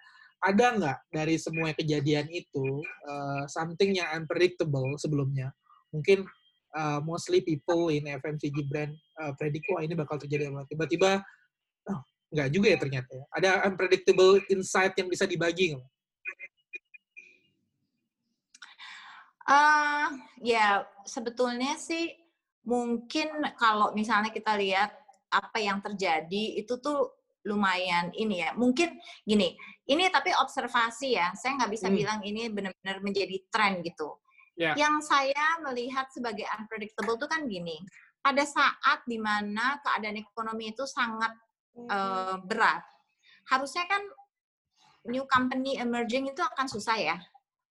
ada 0.44 0.66
nggak 0.76 0.98
dari 1.08 1.40
semua 1.40 1.72
kejadian 1.72 2.28
itu 2.28 2.84
uh, 3.08 3.48
something 3.48 3.96
yang 3.96 4.08
unpredictable 4.12 4.92
sebelumnya? 5.00 5.54
Mungkin 5.88 6.26
uh, 6.74 7.00
mostly 7.00 7.40
people 7.40 7.88
in 7.88 8.04
FMCG 8.04 8.66
brand 8.66 8.92
uh, 9.22 9.32
wah 9.72 9.82
ini 9.82 9.94
bakal 9.94 10.18
terjadi 10.18 10.50
apa? 10.50 10.66
Tiba-tiba 10.68 11.22
oh, 11.88 12.00
nggak 12.34 12.48
juga 12.50 12.66
ya 12.74 12.78
ternyata. 12.78 13.10
Ya. 13.14 13.24
Ada 13.32 13.50
unpredictable 13.70 14.42
insight 14.50 14.92
yang 14.98 15.08
bisa 15.08 15.24
dibagi 15.24 15.74
nggak? 15.74 15.86
Uh, 19.44 20.08
ya 20.40 20.88
sebetulnya 21.04 21.76
sih 21.76 22.16
mungkin 22.64 23.28
kalau 23.60 23.92
misalnya 23.92 24.32
kita 24.32 24.56
lihat 24.56 24.88
apa 25.28 25.60
yang 25.60 25.84
terjadi 25.84 26.64
itu 26.64 26.80
tuh 26.80 27.12
lumayan 27.44 28.08
ini 28.16 28.40
ya. 28.40 28.56
Mungkin 28.56 28.96
gini, 29.22 29.52
ini 29.84 30.08
tapi 30.08 30.32
observasi 30.32 31.20
ya. 31.20 31.36
Saya 31.36 31.60
nggak 31.60 31.72
bisa 31.76 31.92
hmm. 31.92 31.96
bilang 31.96 32.18
ini 32.24 32.48
benar-benar 32.48 33.04
menjadi 33.04 33.36
tren 33.52 33.84
gitu. 33.84 34.16
Yeah. 34.54 34.78
Yang 34.78 35.10
saya 35.10 35.58
melihat 35.66 36.06
sebagai 36.14 36.46
unpredictable 36.54 37.18
itu 37.18 37.26
kan 37.26 37.42
gini. 37.50 37.82
Pada 38.24 38.46
saat 38.46 39.04
di 39.04 39.20
mana 39.20 39.82
keadaan 39.84 40.16
ekonomi 40.16 40.72
itu 40.72 40.88
sangat 40.88 41.34
uh, 41.90 42.40
berat, 42.40 42.80
harusnya 43.50 43.84
kan 43.84 44.00
new 45.10 45.28
company 45.28 45.76
emerging 45.76 46.32
itu 46.32 46.40
akan 46.40 46.66
susah 46.70 46.96
ya. 46.96 47.16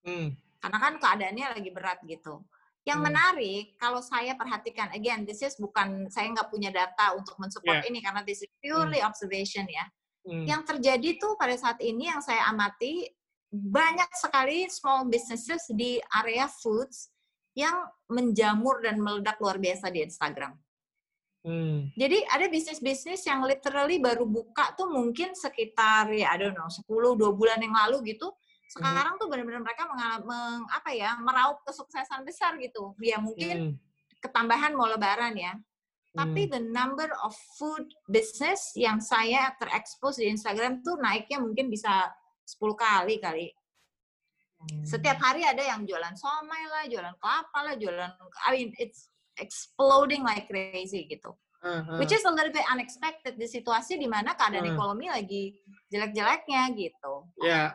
Hmm. 0.06 0.38
Karena 0.62 0.78
kan 0.78 0.94
keadaannya 1.02 1.46
lagi 1.58 1.72
berat 1.74 2.00
gitu. 2.06 2.46
Yang 2.84 3.00
hmm. 3.00 3.08
menarik 3.10 3.66
kalau 3.80 4.04
saya 4.04 4.36
perhatikan, 4.36 4.92
again, 4.92 5.24
this 5.24 5.42
is 5.42 5.56
bukan 5.56 6.12
saya 6.12 6.30
nggak 6.36 6.52
punya 6.52 6.70
data 6.70 7.16
untuk 7.16 7.40
mensupport 7.40 7.80
yeah. 7.82 7.90
ini 7.90 8.04
karena 8.04 8.22
this 8.28 8.44
is 8.44 8.52
purely 8.60 9.00
hmm. 9.00 9.08
observation 9.08 9.66
ya. 9.66 9.86
Hmm. 10.24 10.46
Yang 10.48 10.62
terjadi 10.76 11.10
tuh 11.20 11.36
pada 11.40 11.56
saat 11.56 11.80
ini 11.80 12.12
yang 12.12 12.20
saya 12.20 12.48
amati 12.52 13.08
banyak 13.54 14.10
sekali 14.18 14.66
small 14.66 15.06
businesses 15.06 15.70
di 15.70 16.02
area 16.10 16.50
foods 16.50 17.14
yang 17.54 17.86
menjamur 18.10 18.82
dan 18.82 18.98
meledak 18.98 19.38
luar 19.38 19.62
biasa 19.62 19.94
di 19.94 20.02
Instagram. 20.02 20.58
Hmm. 21.46 21.92
Jadi 21.94 22.24
ada 22.26 22.50
bisnis-bisnis 22.50 23.22
yang 23.30 23.46
literally 23.46 24.02
baru 24.02 24.26
buka 24.26 24.74
tuh 24.74 24.90
mungkin 24.90 25.38
sekitar 25.38 26.10
ya 26.10 26.34
I 26.34 26.40
don't 26.40 26.56
know 26.58 26.72
10 26.72 26.88
2 26.88 27.20
bulan 27.36 27.60
yang 27.62 27.76
lalu 27.76 28.16
gitu 28.16 28.32
Hmm. 28.74 28.90
sekarang 28.90 29.14
tuh 29.22 29.28
benar-benar 29.30 29.62
mereka 29.62 29.86
meng, 30.26 30.66
apa 30.74 30.90
ya 30.98 31.14
meraup 31.22 31.62
kesuksesan 31.62 32.26
besar 32.26 32.58
gitu 32.58 32.98
ya 32.98 33.22
mungkin 33.22 33.78
hmm. 33.78 33.78
ketambahan 34.18 34.74
mau 34.74 34.90
lebaran 34.90 35.38
ya 35.38 35.54
tapi 36.14 36.46
hmm. 36.46 36.52
the 36.54 36.62
number 36.74 37.10
of 37.22 37.34
food 37.58 37.86
business 38.10 38.74
yang 38.78 38.98
saya 39.02 39.54
terekspos 39.62 40.18
di 40.18 40.30
Instagram 40.30 40.82
tuh 40.82 40.98
naiknya 40.98 41.42
mungkin 41.42 41.70
bisa 41.70 42.10
10 42.46 42.60
kali 42.76 43.16
kali 43.20 43.48
hmm. 44.68 44.86
setiap 44.86 45.18
hari 45.20 45.44
ada 45.48 45.64
yang 45.64 45.88
jualan 45.88 46.16
somai 46.16 46.64
lah 46.68 46.84
jualan 46.88 47.16
kelapa 47.18 47.60
lah 47.64 47.76
jualan 47.80 48.12
I 48.46 48.50
mean 48.54 48.70
it's 48.78 49.10
exploding 49.40 50.22
like 50.22 50.46
crazy 50.46 51.10
gitu 51.10 51.34
Uh-huh. 51.64 51.96
Which 51.96 52.12
is 52.12 52.28
a 52.28 52.34
little 52.36 52.52
bit 52.52 52.68
unexpected 52.68 53.40
di 53.40 53.48
situasi 53.48 53.96
di 53.96 54.04
mana 54.04 54.36
keadaan 54.36 54.68
uh. 54.68 54.76
ekonomi 54.76 55.08
lagi 55.08 55.56
jelek-jeleknya 55.88 56.76
gitu. 56.76 57.14
Ya. 57.40 57.72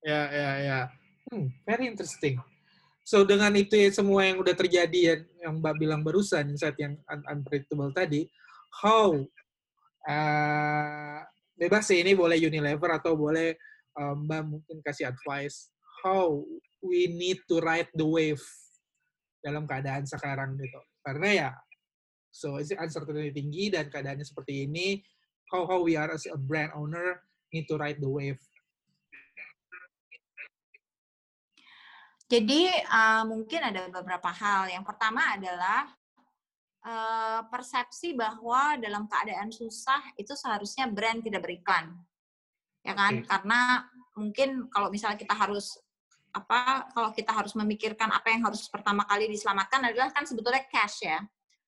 Ya, 0.00 0.20
ya, 0.32 0.50
ya. 0.64 0.78
Hmm, 1.28 1.52
very 1.68 1.92
interesting. 1.92 2.40
So 3.04 3.28
dengan 3.28 3.52
itu 3.52 3.76
ya, 3.76 3.92
semua 3.92 4.24
yang 4.24 4.40
udah 4.40 4.56
terjadi 4.56 5.00
ya, 5.00 5.14
yang 5.44 5.60
Mbak 5.60 5.74
bilang 5.76 6.00
barusan, 6.00 6.56
saat 6.56 6.76
yang 6.80 6.96
un 7.08 7.20
unpredictable 7.28 7.92
tadi, 7.92 8.24
how 8.80 9.12
uh, 10.08 11.20
bebas 11.56 11.84
sih 11.88 12.00
ini 12.00 12.16
boleh 12.16 12.40
Unilever 12.40 12.96
atau 12.96 13.12
boleh 13.12 13.56
uh, 13.98 14.14
Mbak 14.14 14.42
mungkin 14.46 14.76
kasih 14.86 15.10
advice 15.10 15.74
how 16.06 16.46
we 16.78 17.10
need 17.10 17.42
to 17.50 17.58
ride 17.58 17.90
the 17.98 18.06
wave 18.06 18.42
dalam 19.42 19.66
keadaan 19.66 20.06
sekarang 20.06 20.54
gitu. 20.56 20.80
Karena 21.02 21.28
ya 21.28 21.50
so 22.30 22.56
uncertainty 22.58 23.34
tinggi 23.34 23.74
dan 23.74 23.90
keadaannya 23.90 24.22
seperti 24.22 24.70
ini, 24.70 25.02
how 25.50 25.66
how 25.66 25.82
we 25.82 25.98
are 25.98 26.14
as 26.14 26.24
a 26.30 26.38
brand 26.38 26.70
owner 26.78 27.18
need 27.50 27.66
to 27.66 27.74
ride 27.80 27.98
the 27.98 28.08
wave 28.08 28.38
Jadi 32.28 32.68
uh, 32.92 33.24
mungkin 33.24 33.72
ada 33.72 33.88
beberapa 33.88 34.28
hal. 34.28 34.68
Yang 34.68 34.84
pertama 34.84 35.32
adalah 35.32 35.88
uh, 36.84 37.40
persepsi 37.48 38.12
bahwa 38.12 38.76
dalam 38.76 39.08
keadaan 39.08 39.48
susah 39.48 40.12
itu 40.20 40.36
seharusnya 40.36 40.92
brand 40.92 41.24
tidak 41.24 41.48
beriklan, 41.48 41.96
ya 42.82 42.94
kan? 42.94 43.22
Okay. 43.22 43.26
Karena 43.26 43.60
mungkin 44.18 44.48
kalau 44.70 44.88
misalnya 44.90 45.18
kita 45.18 45.34
harus 45.34 45.78
apa, 46.34 46.86
kalau 46.92 47.10
kita 47.14 47.32
harus 47.32 47.56
memikirkan 47.56 48.12
apa 48.12 48.28
yang 48.30 48.44
harus 48.44 48.68
pertama 48.68 49.02
kali 49.08 49.26
diselamatkan 49.32 49.90
adalah 49.90 50.12
kan 50.12 50.28
sebetulnya 50.28 50.62
cash 50.68 51.06
ya. 51.06 51.18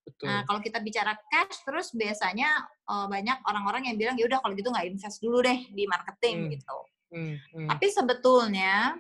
Betul. 0.04 0.26
Nah, 0.26 0.42
kalau 0.44 0.60
kita 0.60 0.78
bicara 0.82 1.14
cash, 1.30 1.62
terus 1.62 1.92
biasanya 1.94 2.50
uh, 2.88 3.06
banyak 3.06 3.40
orang-orang 3.46 3.88
yang 3.92 3.96
bilang 3.96 4.16
ya 4.18 4.26
udah 4.26 4.42
kalau 4.42 4.54
gitu 4.58 4.68
nggak 4.72 4.86
invest 4.90 5.18
dulu 5.22 5.38
deh 5.44 5.58
di 5.70 5.84
marketing 5.86 6.36
hmm. 6.46 6.50
gitu. 6.56 6.78
Hmm. 7.10 7.34
Hmm. 7.54 7.68
Tapi 7.70 7.86
sebetulnya 7.90 8.94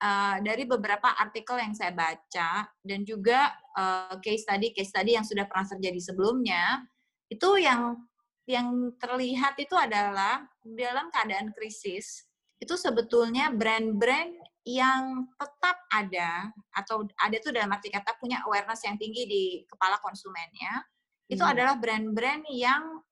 uh, 0.00 0.36
dari 0.40 0.64
beberapa 0.68 1.12
artikel 1.16 1.56
yang 1.60 1.72
saya 1.72 1.92
baca 1.92 2.68
dan 2.84 3.00
juga 3.04 3.52
uh, 3.76 4.16
case 4.20 4.44
study 4.44 4.72
case 4.72 4.92
study 4.92 5.16
yang 5.16 5.24
sudah 5.24 5.44
pernah 5.48 5.66
terjadi 5.68 6.00
sebelumnya 6.00 6.84
itu 7.32 7.58
yang 7.58 7.98
yang 8.46 8.94
terlihat 9.02 9.58
itu 9.58 9.74
adalah 9.74 10.46
dalam 10.62 11.10
keadaan 11.10 11.50
krisis 11.50 12.30
itu 12.62 12.72
sebetulnya 12.78 13.52
brand-brand 13.52 14.32
yang 14.66 15.30
tetap 15.38 15.76
ada 15.92 16.50
atau 16.74 17.06
ada 17.20 17.36
tuh 17.38 17.54
dalam 17.54 17.70
arti 17.70 17.92
kata 17.92 18.18
punya 18.18 18.42
awareness 18.46 18.82
yang 18.82 18.98
tinggi 18.98 19.22
di 19.28 19.44
kepala 19.68 20.00
konsumennya 20.02 20.82
itu 21.30 21.42
hmm. 21.42 21.52
adalah 21.52 21.74
brand-brand 21.78 22.46
yang 22.50 23.02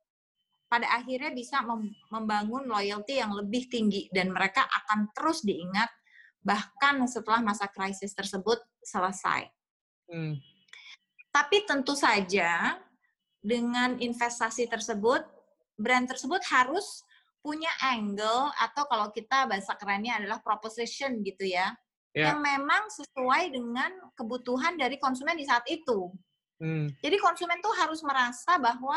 pada 0.67 0.91
akhirnya 0.91 1.31
bisa 1.31 1.63
membangun 2.11 2.67
loyalty 2.67 3.23
yang 3.23 3.31
lebih 3.31 3.71
tinggi 3.71 4.11
dan 4.11 4.35
mereka 4.35 4.67
akan 4.67 5.13
terus 5.15 5.47
diingat 5.47 5.87
bahkan 6.43 6.99
setelah 7.07 7.41
masa 7.41 7.71
krisis 7.71 8.11
tersebut 8.11 8.59
selesai. 8.83 9.47
Hmm. 10.11 10.35
Tapi 11.31 11.63
tentu 11.67 11.95
saja 11.95 12.79
dengan 13.45 14.01
investasi 14.01 14.73
tersebut, 14.73 15.21
brand 15.77 16.09
tersebut 16.09 16.41
harus 16.49 17.05
punya 17.45 17.69
angle 17.85 18.49
atau 18.57 18.89
kalau 18.89 19.13
kita 19.13 19.45
bahasa 19.45 19.77
kerennya 19.77 20.17
adalah 20.17 20.41
proposition 20.41 21.21
gitu 21.21 21.45
ya, 21.45 21.77
yeah. 22.17 22.33
yang 22.33 22.41
memang 22.41 22.89
sesuai 22.89 23.53
dengan 23.53 23.93
kebutuhan 24.17 24.81
dari 24.81 24.97
konsumen 24.97 25.37
di 25.37 25.45
saat 25.45 25.69
itu. 25.69 26.09
Hmm. 26.57 26.89
Jadi 27.05 27.21
konsumen 27.21 27.61
tuh 27.61 27.77
harus 27.77 28.01
merasa 28.01 28.57
bahwa 28.57 28.97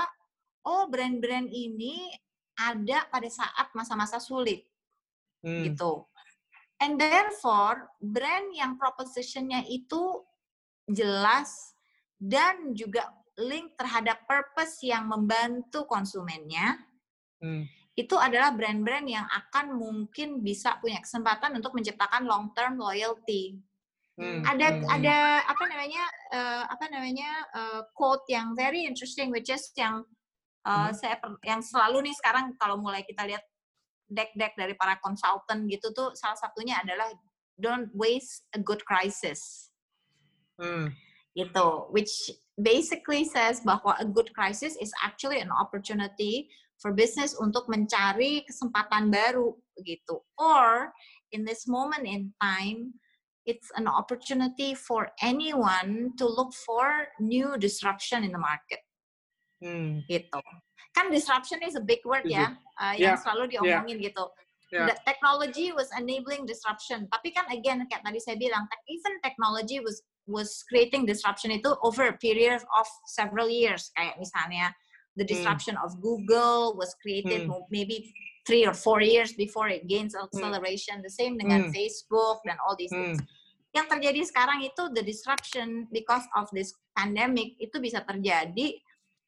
oh 0.63 0.88
brand-brand 0.88 1.51
ini 1.51 2.08
ada 2.56 3.04
pada 3.12 3.27
saat 3.27 3.68
masa-masa 3.75 4.24
sulit, 4.24 4.63
hmm. 5.44 5.68
gitu. 5.68 6.08
And 6.80 6.96
therefore, 6.96 7.92
brand 8.00 8.56
yang 8.56 8.80
propositionnya 8.80 9.68
itu 9.68 10.24
jelas 10.88 11.75
dan 12.16 12.72
juga 12.72 13.12
link 13.38 13.77
terhadap 13.77 14.25
purpose 14.25 14.82
yang 14.82 15.06
membantu 15.06 15.86
konsumennya, 15.86 16.82
Hmm. 17.38 17.70
itu 17.94 18.17
adalah 18.17 18.50
brand-brand 18.53 19.06
yang 19.06 19.25
akan 19.29 19.77
mungkin 19.77 20.41
bisa 20.41 20.82
punya 20.82 20.98
kesempatan 21.01 21.53
untuk 21.53 21.74
menciptakan 21.77 22.25
long 22.25 22.50
term 22.58 22.82
loyalty. 22.82 23.62
Hmm. 24.17 24.41
Ada 24.41 24.67
Hmm. 24.74 24.89
ada 24.89 25.17
apa 25.46 25.63
namanya 25.70 26.03
eh, 26.34 26.63
apa 26.65 26.86
namanya 26.89 27.29
eh, 27.53 27.82
quote 27.94 28.25
yang 28.34 28.58
very 28.58 28.89
interesting 28.89 29.29
which 29.29 29.53
is 29.53 29.70
yang 29.77 30.01
eh, 30.65 30.89
Hmm. 30.89 30.94
saya 30.98 31.22
per- 31.22 31.38
yang 31.46 31.62
selalu 31.62 32.10
nih 32.10 32.15
sekarang 32.17 32.58
kalau 32.58 32.82
mulai 32.82 33.06
kita 33.06 33.22
lihat 33.29 33.46
deck-deck 34.10 34.58
dari 34.58 34.74
para 34.74 34.98
konsultan 34.98 35.70
gitu 35.70 35.94
tuh 35.94 36.17
salah 36.17 36.36
satunya 36.36 36.82
adalah 36.82 37.06
don't 37.53 37.94
waste 37.94 38.50
a 38.53 38.60
good 38.60 38.82
crisis 38.82 39.70
Hmm. 40.58 40.89
Gitu. 41.38 41.94
Which 41.94 42.34
basically 42.58 43.29
says 43.29 43.62
bahwa 43.62 43.94
a 44.01 44.06
good 44.10 44.34
crisis 44.34 44.74
is 44.82 44.89
actually 45.06 45.38
an 45.38 45.53
opportunity 45.53 46.50
for 46.82 46.94
business 46.94 47.38
untuk 47.38 47.70
mencari 47.70 48.41
kesempatan 48.50 49.13
baru 49.13 49.53
gitu. 49.86 50.25
Or 50.41 50.89
in 51.29 51.46
this 51.46 51.70
moment 51.70 52.10
in 52.10 52.34
time 52.41 52.98
it's 53.48 53.72
an 53.79 53.88
opportunity 53.88 54.75
for 54.75 55.08
anyone 55.24 56.12
to 56.20 56.27
look 56.27 56.51
for 56.67 57.08
new 57.22 57.56
disruption 57.56 58.25
in 58.25 58.36
the 58.36 58.41
market. 58.41 58.84
Hmm. 59.58 60.06
gitu. 60.06 60.41
Kan 60.94 61.10
disruption 61.10 61.62
is 61.65 61.74
a 61.74 61.82
big 61.82 62.01
word 62.06 62.25
ya 62.29 62.53
uh, 62.77 62.94
yang 62.94 63.17
Yeah, 63.17 63.22
selalu 63.22 63.58
diomongin 63.58 63.98
gitu. 64.01 64.29
Yeah. 64.70 64.91
The 64.91 65.00
technology 65.08 65.72
was 65.72 65.89
enabling 65.96 66.46
disruption. 66.46 67.08
Tapi 67.10 67.32
kan 67.32 67.48
again 67.50 67.82
kayak 67.88 68.03
tadi 68.03 68.20
saya 68.22 68.38
bilang 68.38 68.67
even 68.86 69.13
technology 69.24 69.79
was 69.79 70.03
was 70.27 70.62
creating 70.67 71.07
disruption 71.07 71.50
itu 71.55 71.72
over 71.81 72.12
a 72.12 72.17
period 72.19 72.60
of 72.75 72.88
several 73.07 73.48
years 73.48 73.89
kayak 73.96 74.19
misalnya 74.19 74.75
the 75.15 75.24
Hmm. 75.25 75.31
disruption 75.34 75.79
of 75.81 75.98
Google 76.03 76.75
was 76.75 76.93
created 77.01 77.48
Hmm. 77.48 77.63
maybe 77.72 78.12
three 78.46 78.67
or 78.67 78.75
four 78.75 79.00
years 79.01 79.34
before 79.34 79.72
it 79.72 79.88
gains 79.88 80.13
acceleration 80.13 81.00
the 81.01 81.12
same 81.12 81.39
dengan 81.39 81.67
Hmm. 81.67 81.74
Facebook 81.74 82.43
dan 82.46 82.60
all 82.62 82.75
these 82.75 82.91
Hmm. 82.93 83.15
things 83.15 83.24
yang 83.75 83.88
terjadi 83.88 84.24
sekarang 84.24 84.63
itu 84.63 84.84
the 84.96 85.03
disruption 85.03 85.88
because 85.91 86.24
of 86.36 86.48
this 86.55 86.72
pandemic 86.96 87.55
itu 87.60 87.79
bisa 87.79 88.03
terjadi 88.03 88.79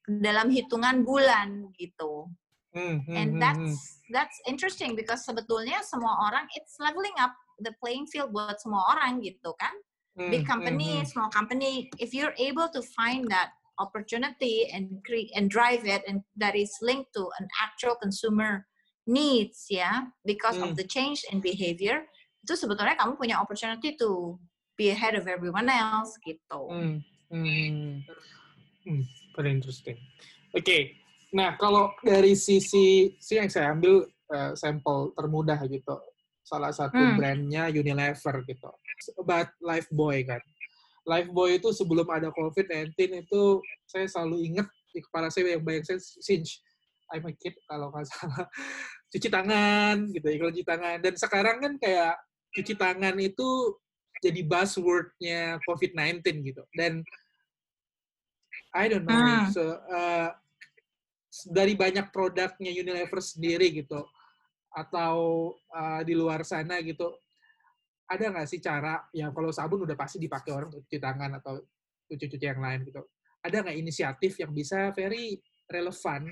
dalam 0.08 0.48
hitungan 0.52 1.04
bulan 1.04 1.70
gitu 1.76 2.28
Hmm. 2.76 3.02
Hmm. 3.04 3.14
and 3.16 3.30
Hmm. 3.36 3.40
that's 3.42 3.58
Hmm. 3.58 4.14
that's 4.14 4.38
interesting 4.46 4.94
because 4.94 5.22
sebetulnya 5.24 5.80
semua 5.86 6.28
orang 6.28 6.46
it's 6.54 6.78
leveling 6.78 7.14
up 7.18 7.34
the 7.62 7.70
playing 7.82 8.06
field 8.08 8.32
buat 8.32 8.56
semua 8.58 8.94
orang 8.96 9.20
gitu 9.20 9.52
kan 9.58 9.74
Hmm. 10.18 10.30
big 10.30 10.42
company 10.42 11.00
Hmm. 11.00 11.06
small 11.06 11.30
company 11.30 11.86
if 12.02 12.10
you're 12.10 12.34
able 12.34 12.66
to 12.74 12.82
find 12.98 13.30
that 13.30 13.54
opportunity 13.78 14.66
and 14.68 15.00
create 15.06 15.30
and 15.38 15.48
drive 15.48 15.86
it 15.86 16.02
and 16.04 16.20
that 16.36 16.58
is 16.58 16.74
linked 16.82 17.14
to 17.14 17.30
an 17.38 17.46
actual 17.62 17.94
consumer 17.96 18.66
needs 19.06 19.70
ya 19.70 20.10
because 20.26 20.58
Hmm. 20.58 20.70
of 20.70 20.76
the 20.76 20.84
change 20.84 21.22
in 21.30 21.38
behavior 21.40 22.04
itu 22.42 22.52
sebetulnya 22.58 22.98
kamu 22.98 23.16
punya 23.16 23.36
opportunity 23.38 23.94
to 23.94 24.36
be 24.74 24.90
ahead 24.90 25.14
of 25.14 25.30
everyone 25.30 25.70
else 25.70 26.12
gitu 26.26 26.60
Hmm. 26.68 26.98
Hmm. 27.30 28.02
Hmm. 28.82 29.02
Very 29.38 29.54
interesting. 29.54 29.94
Oke. 30.50 30.98
Nah, 31.30 31.54
kalau 31.54 31.94
dari 32.02 32.34
sisi 32.34 33.14
si 33.22 33.32
yang 33.38 33.46
saya 33.46 33.70
ambil 33.70 34.10
eh, 34.34 34.52
sampel 34.58 35.14
termudah 35.14 35.62
gitu, 35.70 35.94
salah 36.50 36.74
satu 36.74 36.98
Hmm. 36.98 37.14
brandnya 37.14 37.70
Unilever 37.70 38.42
gitu. 38.42 38.70
About 39.22 39.54
Lifebuoy 39.62 40.26
kan. 40.26 40.42
Lifebuoy 41.06 41.62
itu 41.62 41.70
sebelum 41.70 42.10
ada 42.10 42.34
COVID-19 42.34 42.98
itu 43.22 43.42
saya 43.86 44.10
selalu 44.10 44.50
inget 44.50 44.66
di 44.90 44.98
kepala 45.06 45.30
saya 45.30 45.54
yang 45.54 45.62
banyak 45.62 45.86
saya 45.86 46.02
since 46.02 46.58
I'm 47.14 47.26
a 47.26 47.32
kid 47.34 47.54
kalau 47.70 47.94
nggak 47.94 48.06
salah 48.10 48.46
cuci 49.10 49.26
tangan 49.30 50.06
gitu 50.14 50.26
iklan 50.30 50.54
cuci 50.54 50.66
tangan 50.66 50.96
dan 51.02 51.14
sekarang 51.18 51.56
kan 51.58 51.72
kayak 51.82 52.14
cuci 52.54 52.74
tangan 52.78 53.14
itu 53.18 53.78
jadi 54.22 54.42
buzzwordnya 54.46 55.58
COVID-19 55.66 56.22
gitu 56.46 56.62
dan 56.78 57.02
I 58.70 58.86
don't 58.86 59.06
know 59.06 59.18
Hmm. 59.18 59.50
so, 59.50 59.62
uh, 59.90 60.30
dari 61.50 61.74
banyak 61.74 62.10
produknya 62.14 62.70
Unilever 62.70 63.18
sendiri 63.22 63.70
gitu 63.74 64.06
atau 64.70 65.50
uh, 65.74 66.00
di 66.06 66.14
luar 66.14 66.46
sana 66.46 66.78
gitu 66.82 67.10
ada 68.10 68.26
nggak 68.26 68.48
sih 68.50 68.58
cara 68.58 69.06
ya 69.14 69.30
kalau 69.30 69.54
sabun 69.54 69.86
udah 69.86 69.94
pasti 69.94 70.18
dipakai 70.18 70.50
orang 70.50 70.66
untuk 70.74 70.82
cuci 70.90 70.98
tangan 70.98 71.38
atau 71.38 71.62
cuci-cuci 72.10 72.42
yang 72.42 72.58
lain 72.58 72.82
gitu? 72.82 73.06
Ada 73.38 73.62
nggak 73.62 73.78
inisiatif 73.78 74.34
yang 74.42 74.50
bisa 74.50 74.90
very 74.90 75.38
relevan 75.70 76.26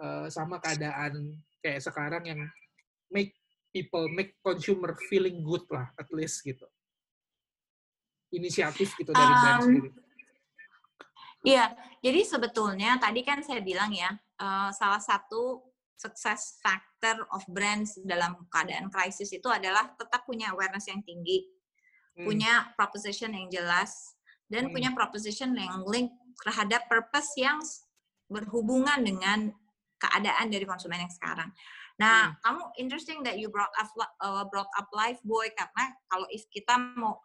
uh, 0.00 0.26
sama 0.32 0.56
keadaan 0.64 1.36
kayak 1.60 1.84
sekarang 1.84 2.24
yang 2.24 2.40
make 3.12 3.36
people 3.68 4.08
make 4.08 4.40
consumer 4.40 4.96
feeling 5.12 5.44
good 5.44 5.68
lah 5.68 5.92
at 6.00 6.08
least 6.08 6.40
gitu? 6.40 6.64
Inisiatif 8.32 8.96
gitu 8.96 9.12
dari 9.12 9.28
brand 9.28 9.60
Um, 9.60 9.64
sendiri. 9.68 9.90
Iya, 11.44 11.76
jadi 12.00 12.24
sebetulnya 12.24 12.96
tadi 12.96 13.20
kan 13.20 13.44
saya 13.44 13.60
bilang 13.60 13.92
ya, 13.92 14.08
eh, 14.16 14.70
salah 14.72 14.96
satu 14.96 15.60
success 15.96 16.58
factor 16.60 17.22
of 17.30 17.42
brands 17.48 17.96
dalam 18.02 18.34
keadaan 18.50 18.90
krisis 18.90 19.30
itu 19.30 19.46
adalah 19.46 19.94
tetap 19.94 20.26
punya 20.26 20.50
awareness 20.52 20.90
yang 20.90 21.00
tinggi, 21.06 21.46
Hmm. 22.14 22.30
punya 22.30 22.52
proposition 22.78 23.34
yang 23.34 23.50
jelas, 23.50 24.14
dan 24.46 24.70
Hmm. 24.70 24.74
punya 24.74 24.90
proposition 24.94 25.54
yang 25.54 25.82
link 25.86 26.14
terhadap 26.46 26.86
purpose 26.86 27.34
yang 27.38 27.58
berhubungan 28.30 29.02
dengan 29.02 29.50
keadaan 29.98 30.50
dari 30.50 30.66
konsumen 30.66 31.06
yang 31.06 31.12
sekarang. 31.12 31.50
Nah, 31.94 32.34
kamu 32.42 32.74
interesting 32.82 33.22
that 33.22 33.38
you 33.38 33.46
brought 33.46 33.70
up 33.78 33.86
uh, 34.18 34.42
brought 34.50 34.70
up 34.74 34.90
Lifebuoy 34.90 35.54
karena 35.54 35.94
kalau 36.10 36.26
if 36.34 36.42
kita 36.50 36.74
mau 36.98 37.22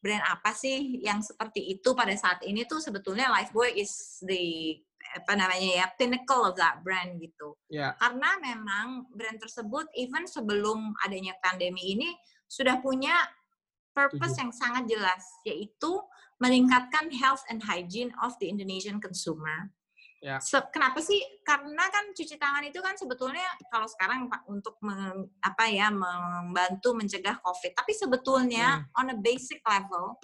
brand 0.00 0.24
apa 0.24 0.50
sih 0.56 0.98
yang 1.04 1.20
seperti 1.20 1.78
itu 1.78 1.92
pada 1.92 2.16
saat 2.16 2.40
ini 2.42 2.64
tuh 2.64 2.80
sebetulnya 2.80 3.28
Lifebuoy 3.28 3.76
is 3.76 4.18
the 4.24 4.74
apa 5.12 5.32
namanya 5.34 5.70
ya 5.82 5.86
pinnacle 5.98 6.46
of 6.46 6.54
that 6.54 6.80
brand 6.86 7.18
gitu. 7.18 7.58
ya 7.68 7.92
Karena 7.98 8.38
memang 8.38 9.10
brand 9.12 9.38
tersebut 9.38 9.90
even 9.98 10.24
sebelum 10.24 10.94
adanya 11.02 11.34
pandemi 11.42 11.94
ini 11.94 12.08
sudah 12.46 12.78
punya 12.78 13.12
purpose 13.92 14.36
Setuju. 14.36 14.40
yang 14.40 14.52
sangat 14.52 14.84
jelas 14.88 15.22
yaitu 15.44 16.00
meningkatkan 16.40 17.12
health 17.12 17.44
and 17.46 17.62
hygiene 17.62 18.10
of 18.18 18.34
the 18.40 18.48
Indonesian 18.48 18.98
consumer. 18.98 19.70
Ya. 20.22 20.38
Se- 20.38 20.70
kenapa 20.70 21.02
sih? 21.02 21.18
Karena 21.42 21.90
kan 21.90 22.14
cuci 22.14 22.38
tangan 22.38 22.62
itu 22.62 22.78
kan 22.78 22.94
sebetulnya 22.94 23.42
kalau 23.70 23.90
sekarang 23.90 24.30
untuk 24.46 24.78
mem- 24.78 25.34
apa 25.42 25.66
ya 25.66 25.90
membantu 25.90 26.94
mencegah 26.94 27.42
COVID. 27.42 27.74
Tapi 27.74 27.92
sebetulnya 27.94 28.86
Hmm. 28.94 28.98
on 29.02 29.06
a 29.14 29.18
basic 29.18 29.58
level 29.66 30.14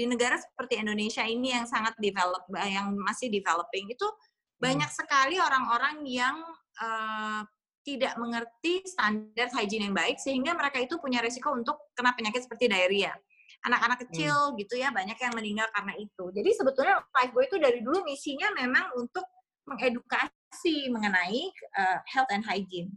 di 0.00 0.08
negara 0.08 0.40
seperti 0.40 0.80
Indonesia 0.80 1.20
ini 1.28 1.52
yang 1.52 1.68
sangat 1.68 1.92
develop, 2.00 2.48
yang 2.64 2.96
masih 2.96 3.28
developing 3.28 3.92
itu 3.92 4.08
banyak 4.56 4.88
sekali 4.88 5.36
orang-orang 5.36 6.00
yang 6.08 6.40
eh, 6.80 7.40
tidak 7.84 8.16
mengerti 8.16 8.84
standar 8.88 9.48
hygiene 9.52 9.88
yang 9.88 9.96
baik 9.96 10.16
sehingga 10.20 10.56
mereka 10.56 10.80
itu 10.80 10.96
punya 11.00 11.20
risiko 11.20 11.52
untuk 11.52 11.92
kena 11.92 12.16
penyakit 12.16 12.44
seperti 12.44 12.68
diarrhea. 12.68 13.12
Anak-anak 13.60 14.08
kecil 14.08 14.56
gitu 14.56 14.80
ya 14.80 14.88
banyak 14.88 15.20
yang 15.20 15.32
meninggal 15.36 15.68
karena 15.76 15.92
itu. 16.00 16.32
Jadi 16.32 16.50
sebetulnya 16.56 17.04
Lifebuoy 17.12 17.44
itu 17.44 17.56
dari 17.60 17.84
dulu 17.84 18.04
misinya 18.08 18.48
memang 18.56 18.96
untuk 18.96 19.24
mengedukasi 19.68 20.88
mengenai 20.88 21.52
uh, 21.76 21.98
health 22.08 22.32
and 22.32 22.44
hygiene. 22.44 22.92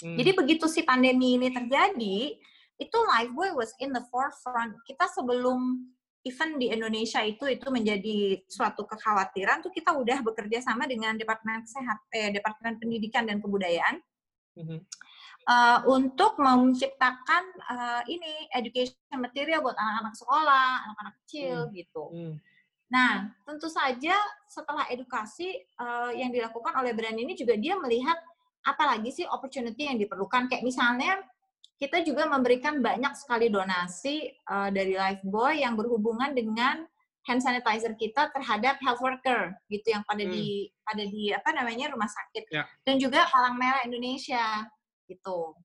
Hmm. 0.00 0.16
Jadi 0.16 0.30
begitu 0.32 0.64
si 0.72 0.80
pandemi 0.84 1.36
ini 1.36 1.52
terjadi, 1.52 2.36
itu 2.80 2.98
Lifebuoy 3.12 3.52
was 3.52 3.72
in 3.80 3.92
the 3.92 4.00
forefront. 4.08 4.72
Kita 4.88 5.04
sebelum 5.12 5.84
even 6.26 6.60
di 6.60 6.68
Indonesia 6.68 7.24
itu 7.24 7.48
itu 7.48 7.68
menjadi 7.72 8.44
suatu 8.44 8.84
kekhawatiran 8.84 9.64
tuh 9.64 9.72
kita 9.72 9.96
udah 9.96 10.20
bekerja 10.20 10.60
sama 10.60 10.84
dengan 10.84 11.16
Departemen 11.16 11.64
Sehat 11.64 11.98
eh 12.12 12.30
Departemen 12.34 12.76
Pendidikan 12.76 13.24
dan 13.24 13.40
Kebudayaan 13.40 14.04
Mhm. 14.58 14.78
uh, 15.46 15.78
untuk 15.88 16.36
menciptakan 16.36 17.44
uh, 17.70 18.02
ini 18.10 18.50
education 18.52 19.16
material 19.16 19.62
buat 19.62 19.78
anak-anak 19.78 20.14
sekolah, 20.18 20.70
anak-anak 20.90 21.14
kecil 21.24 21.70
gitu. 21.72 22.04
Hmm. 22.10 22.34
Nah, 22.90 23.30
tentu 23.46 23.70
saja 23.70 24.18
setelah 24.50 24.90
edukasi 24.90 25.54
uh, 25.78 26.10
yang 26.10 26.34
dilakukan 26.34 26.74
oleh 26.74 26.90
brand 26.90 27.14
ini 27.14 27.38
juga 27.38 27.54
dia 27.54 27.78
melihat 27.78 28.18
apalagi 28.66 29.14
sih 29.14 29.24
opportunity 29.30 29.86
yang 29.86 29.96
diperlukan. 29.96 30.50
Kayak 30.50 30.66
misalnya 30.66 31.22
kita 31.80 32.04
juga 32.04 32.28
memberikan 32.28 32.84
banyak 32.84 33.16
sekali 33.16 33.48
donasi 33.48 34.28
uh, 34.52 34.68
dari 34.68 35.00
Lifebuoy 35.00 35.64
yang 35.64 35.80
berhubungan 35.80 36.36
dengan 36.36 36.84
hand 37.24 37.40
sanitizer 37.40 37.96
kita 37.96 38.28
terhadap 38.32 38.76
health 38.84 39.00
worker 39.00 39.52
gitu 39.72 39.92
yang 39.92 40.04
pada 40.04 40.24
Hmm. 40.24 40.32
di 40.32 40.68
pada 40.84 41.04
di 41.04 41.32
apa 41.32 41.50
namanya 41.56 41.92
rumah 41.92 42.08
sakit 42.08 42.48
Ya. 42.52 42.64
dan 42.84 42.96
juga 43.00 43.28
Palang 43.28 43.56
Merah 43.56 43.84
Indonesia 43.84 44.68
gitu. 45.08 45.56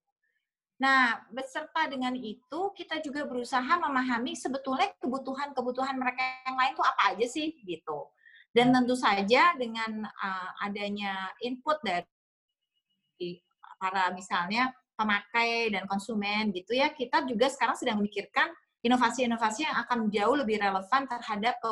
Nah, 0.76 1.24
beserta 1.32 1.88
dengan 1.88 2.12
itu 2.20 2.62
kita 2.76 3.00
juga 3.00 3.24
berusaha 3.24 3.64
memahami 3.80 4.36
sebetulnya 4.36 4.92
kebutuhan-kebutuhan 5.00 5.96
mereka 5.96 6.20
yang 6.44 6.60
lain 6.60 6.76
tuh 6.76 6.84
apa 6.84 7.16
aja 7.16 7.28
sih 7.28 7.56
gitu. 7.64 8.12
Dan 8.52 8.76
tentu 8.76 8.96
saja 8.96 9.56
dengan 9.56 10.04
uh, 10.04 10.52
adanya 10.64 11.32
input 11.44 11.80
dari 11.84 13.40
para 13.80 14.12
misalnya 14.12 14.72
pemakai 14.96 15.70
dan 15.72 15.84
konsumen 15.86 16.56
gitu 16.56 16.76
ya, 16.76 16.92
kita 16.92 17.28
juga 17.28 17.52
sekarang 17.52 17.76
sedang 17.76 18.00
memikirkan 18.00 18.50
inovasi-inovasi 18.82 19.68
yang 19.68 19.78
akan 19.86 20.08
jauh 20.10 20.36
lebih 20.40 20.62
relevan 20.62 21.04
terhadap 21.06 21.60
ke, 21.60 21.70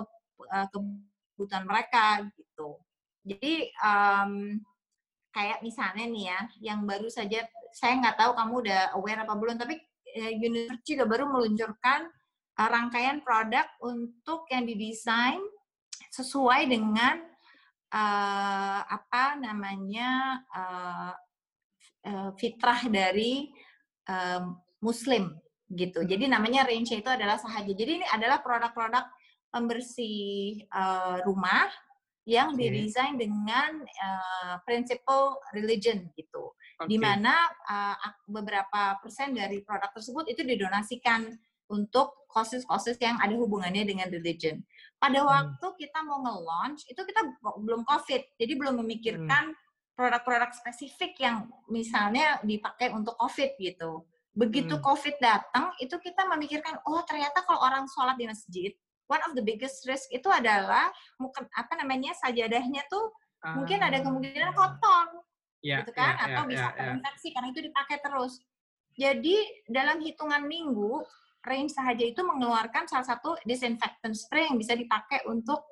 uh, 0.49 0.67
kebutuhan 0.69 1.63
mereka 1.63 2.25
gitu. 2.35 2.77
Jadi 3.23 3.71
um, 3.79 4.59
kayak 5.31 5.63
misalnya 5.63 6.05
nih 6.05 6.23
ya, 6.29 6.39
yang 6.73 6.79
baru 6.83 7.07
saja 7.07 7.47
saya 7.73 7.97
nggak 7.97 8.19
tahu 8.19 8.31
kamu 8.37 8.53
udah 8.67 8.81
aware 8.99 9.21
apa 9.23 9.33
belum, 9.33 9.55
tapi 9.55 9.79
uh, 10.19 10.33
University 10.35 10.99
juga 10.99 11.05
baru 11.07 11.25
meluncurkan 11.31 12.11
uh, 12.59 12.69
rangkaian 12.69 13.23
produk 13.23 13.65
untuk 13.79 14.45
yang 14.51 14.67
didesain 14.67 15.39
sesuai 16.13 16.69
dengan 16.69 17.23
uh, 17.93 18.79
apa 18.85 19.37
namanya 19.37 20.41
uh, 20.53 21.13
uh, 22.07 22.31
fitrah 22.37 22.83
dari 22.87 23.51
uh, 24.07 24.51
Muslim 24.83 25.33
gitu. 25.73 26.05
Jadi 26.05 26.29
namanya 26.29 26.67
range 26.67 26.93
itu 26.93 27.09
adalah 27.09 27.39
sahaja. 27.39 27.71
Jadi 27.71 28.03
ini 28.03 28.05
adalah 28.07 28.43
produk-produk 28.43 29.07
pembersih 29.49 30.65
uh, 30.69 31.21
rumah 31.25 31.69
yang 32.23 32.55
okay. 32.55 32.71
didesain 32.71 33.19
dengan 33.19 33.83
uh, 33.83 34.55
prinsipal 34.63 35.37
religion 35.51 36.07
gitu. 36.15 36.55
Okay. 36.79 36.95
Di 36.95 36.97
mana 36.97 37.35
uh, 37.67 37.95
beberapa 38.25 38.97
persen 39.03 39.35
dari 39.35 39.59
produk 39.61 39.91
tersebut 39.91 40.31
itu 40.31 40.41
didonasikan 40.41 41.27
untuk 41.71 42.27
causes-causes 42.31 42.97
yang 42.99 43.19
ada 43.21 43.33
hubungannya 43.35 43.85
dengan 43.85 44.07
religion. 44.09 44.63
Pada 44.97 45.19
hmm. 45.21 45.27
waktu 45.27 45.67
kita 45.85 45.99
mau 46.05 46.23
nge-launch, 46.23 46.87
itu 46.89 47.01
kita 47.03 47.21
belum 47.43 47.85
COVID, 47.85 48.21
jadi 48.39 48.53
belum 48.55 48.75
memikirkan 48.83 49.53
hmm. 49.53 49.72
Produk-produk 49.93 50.51
spesifik 50.53 51.17
yang 51.21 51.49
misalnya 51.69 52.41
dipakai 52.41 52.89
untuk 52.89 53.13
COVID 53.17 53.57
gitu. 53.61 54.05
Begitu 54.33 54.75
hmm. 54.77 54.83
COVID 54.83 55.15
datang, 55.21 55.77
itu 55.77 55.93
kita 56.01 56.25
memikirkan, 56.25 56.81
oh 56.89 57.05
ternyata 57.05 57.45
kalau 57.45 57.61
orang 57.61 57.85
sholat 57.85 58.17
di 58.17 58.25
masjid, 58.25 58.73
one 59.07 59.21
of 59.29 59.37
the 59.37 59.43
biggest 59.43 59.85
risk 59.85 60.09
itu 60.09 60.25
adalah 60.31 60.89
mungkin 61.19 61.45
apa 61.53 61.73
namanya 61.77 62.15
sajadahnya 62.17 62.87
tuh 62.87 63.11
uh, 63.43 63.55
mungkin 63.59 63.83
ada 63.83 63.99
kemungkinan 64.01 64.51
ah. 64.51 64.55
kotor 64.55 65.05
yeah, 65.61 65.83
gitu 65.83 65.91
kan 65.93 66.15
yeah, 66.17 66.25
atau 66.25 66.41
yeah, 66.43 66.49
bisa 66.49 66.65
yeah, 66.65 66.75
terinfeksi 66.75 67.27
yeah. 67.29 67.33
karena 67.37 67.47
itu 67.51 67.61
dipakai 67.61 67.97
terus 67.99 68.33
jadi 68.93 69.37
dalam 69.67 69.97
hitungan 70.01 70.43
minggu 70.45 71.01
range 71.43 71.75
sahaja 71.75 72.03
itu 72.07 72.21
mengeluarkan 72.23 72.87
salah 72.87 73.03
satu 73.03 73.35
disinfectant 73.43 74.15
spray 74.15 74.47
yang 74.47 74.55
bisa 74.55 74.77
dipakai 74.79 75.27
untuk 75.27 75.65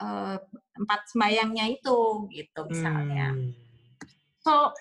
uh, 0.00 0.40
tempat 0.72 1.00
sembayangnya 1.12 1.68
itu 1.68 2.30
gitu 2.32 2.60
misalnya 2.64 3.36
hmm. 3.36 3.67
So 4.48 4.72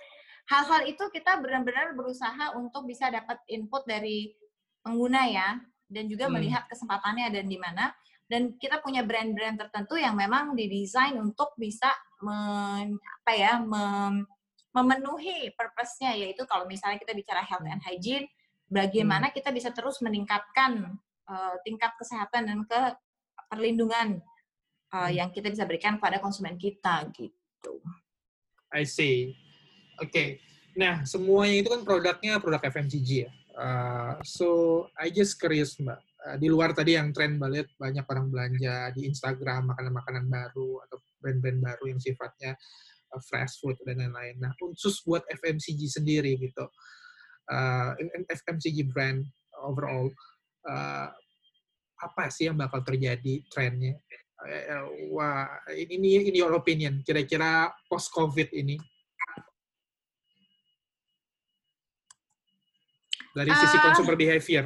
hal-hal 0.47 0.87
itu 0.87 1.03
kita 1.11 1.43
benar-benar 1.43 1.91
berusaha 1.91 2.55
untuk 2.55 2.87
bisa 2.87 3.11
dapat 3.11 3.35
input 3.51 3.83
dari 3.83 4.31
pengguna 4.79 5.27
ya 5.27 5.59
dan 5.91 6.07
juga 6.07 6.31
hmm. 6.31 6.33
melihat 6.39 6.63
kesempatannya 6.71 7.27
dan 7.35 7.45
di 7.51 7.59
mana 7.59 7.91
dan 8.31 8.55
kita 8.59 8.79
punya 8.79 9.03
brand-brand 9.03 9.59
tertentu 9.59 9.99
yang 9.99 10.15
memang 10.15 10.55
didesain 10.55 11.15
untuk 11.15 11.55
bisa 11.55 11.91
men, 12.23 12.95
apa 12.95 13.31
ya 13.35 13.59
mem, 13.59 14.23
memenuhi 14.71 15.51
purpose-nya 15.55 16.15
yaitu 16.15 16.47
kalau 16.47 16.67
misalnya 16.67 16.99
kita 16.99 17.11
bicara 17.11 17.43
health 17.43 17.67
and 17.67 17.83
hygiene 17.83 18.27
bagaimana 18.71 19.31
hmm. 19.31 19.35
kita 19.35 19.51
bisa 19.51 19.75
terus 19.75 19.99
meningkatkan 19.99 20.95
uh, 21.27 21.55
tingkat 21.67 21.91
kesehatan 21.99 22.47
dan 22.47 22.59
ke 22.63 22.81
perlindungan 23.47 24.23
uh, 24.95 25.11
yang 25.11 25.31
kita 25.31 25.51
bisa 25.51 25.63
berikan 25.63 25.99
kepada 25.99 26.19
konsumen 26.19 26.55
kita 26.55 27.07
gitu. 27.15 27.79
I 28.71 28.83
see. 28.83 29.46
Oke. 29.97 30.09
Okay. 30.09 30.29
Nah, 30.77 31.01
semuanya 31.09 31.65
itu 31.65 31.69
kan 31.73 31.81
produknya 31.81 32.37
produk 32.37 32.61
FMCG 32.61 33.09
ya. 33.25 33.31
Uh, 33.57 34.13
so 34.21 34.47
I 34.93 35.09
just 35.09 35.41
curious 35.41 35.73
mbak, 35.81 35.97
uh, 35.97 36.37
di 36.37 36.45
luar 36.45 36.77
tadi 36.77 36.93
yang 36.93 37.09
tren 37.09 37.41
balik 37.41 37.73
banyak 37.81 38.05
orang 38.05 38.29
belanja 38.29 38.93
di 38.93 39.09
Instagram 39.09 39.73
makanan-makanan 39.73 40.29
baru 40.29 40.85
atau 40.85 41.01
brand-brand 41.17 41.65
baru 41.65 41.89
yang 41.89 41.97
sifatnya 41.97 42.53
uh, 43.09 43.21
fast 43.25 43.57
food 43.57 43.73
dan 43.81 43.97
lain-lain. 43.97 44.37
Nah 44.37 44.53
khusus 44.61 45.01
buat 45.01 45.25
FMCG 45.41 45.81
sendiri 45.89 46.37
gitu, 46.37 46.69
uh, 47.49 47.97
FMCG 48.29 48.93
brand 48.93 49.25
overall, 49.65 50.13
uh, 50.69 51.09
apa 51.97 52.29
sih 52.29 52.53
yang 52.53 52.61
bakal 52.61 52.85
terjadi 52.85 53.41
trennya? 53.49 53.97
Uh, 54.37 54.85
wah 55.09 55.49
ini 55.73 56.29
ini 56.29 56.37
your 56.37 56.53
opinion 56.53 57.01
kira-kira 57.01 57.73
post 57.89 58.13
COVID 58.13 58.53
ini 58.53 58.77
dari 63.37 63.53
sisi 63.53 63.77
uh, 63.77 63.83
consumer 63.85 64.15
behavior? 64.17 64.65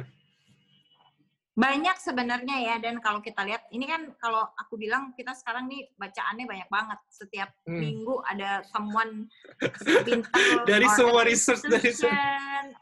Banyak 1.52 2.00
sebenarnya 2.00 2.56
ya, 2.64 2.74
dan 2.80 2.96
kalau 3.04 3.20
kita 3.20 3.44
lihat, 3.44 3.68
ini 3.68 3.84
kan 3.84 4.08
kalau 4.16 4.40
aku 4.56 4.80
bilang 4.80 5.12
kita 5.12 5.36
sekarang 5.36 5.68
nih 5.68 5.84
bacaannya 6.00 6.48
banyak 6.48 6.68
banget. 6.72 6.96
Setiap 7.12 7.52
hmm. 7.68 7.76
minggu 7.76 8.14
ada 8.24 8.64
someone 8.72 9.28
dari 10.70 10.88
semua 10.96 11.28
research 11.28 11.60
dari 11.68 11.92
semua. 11.92 12.16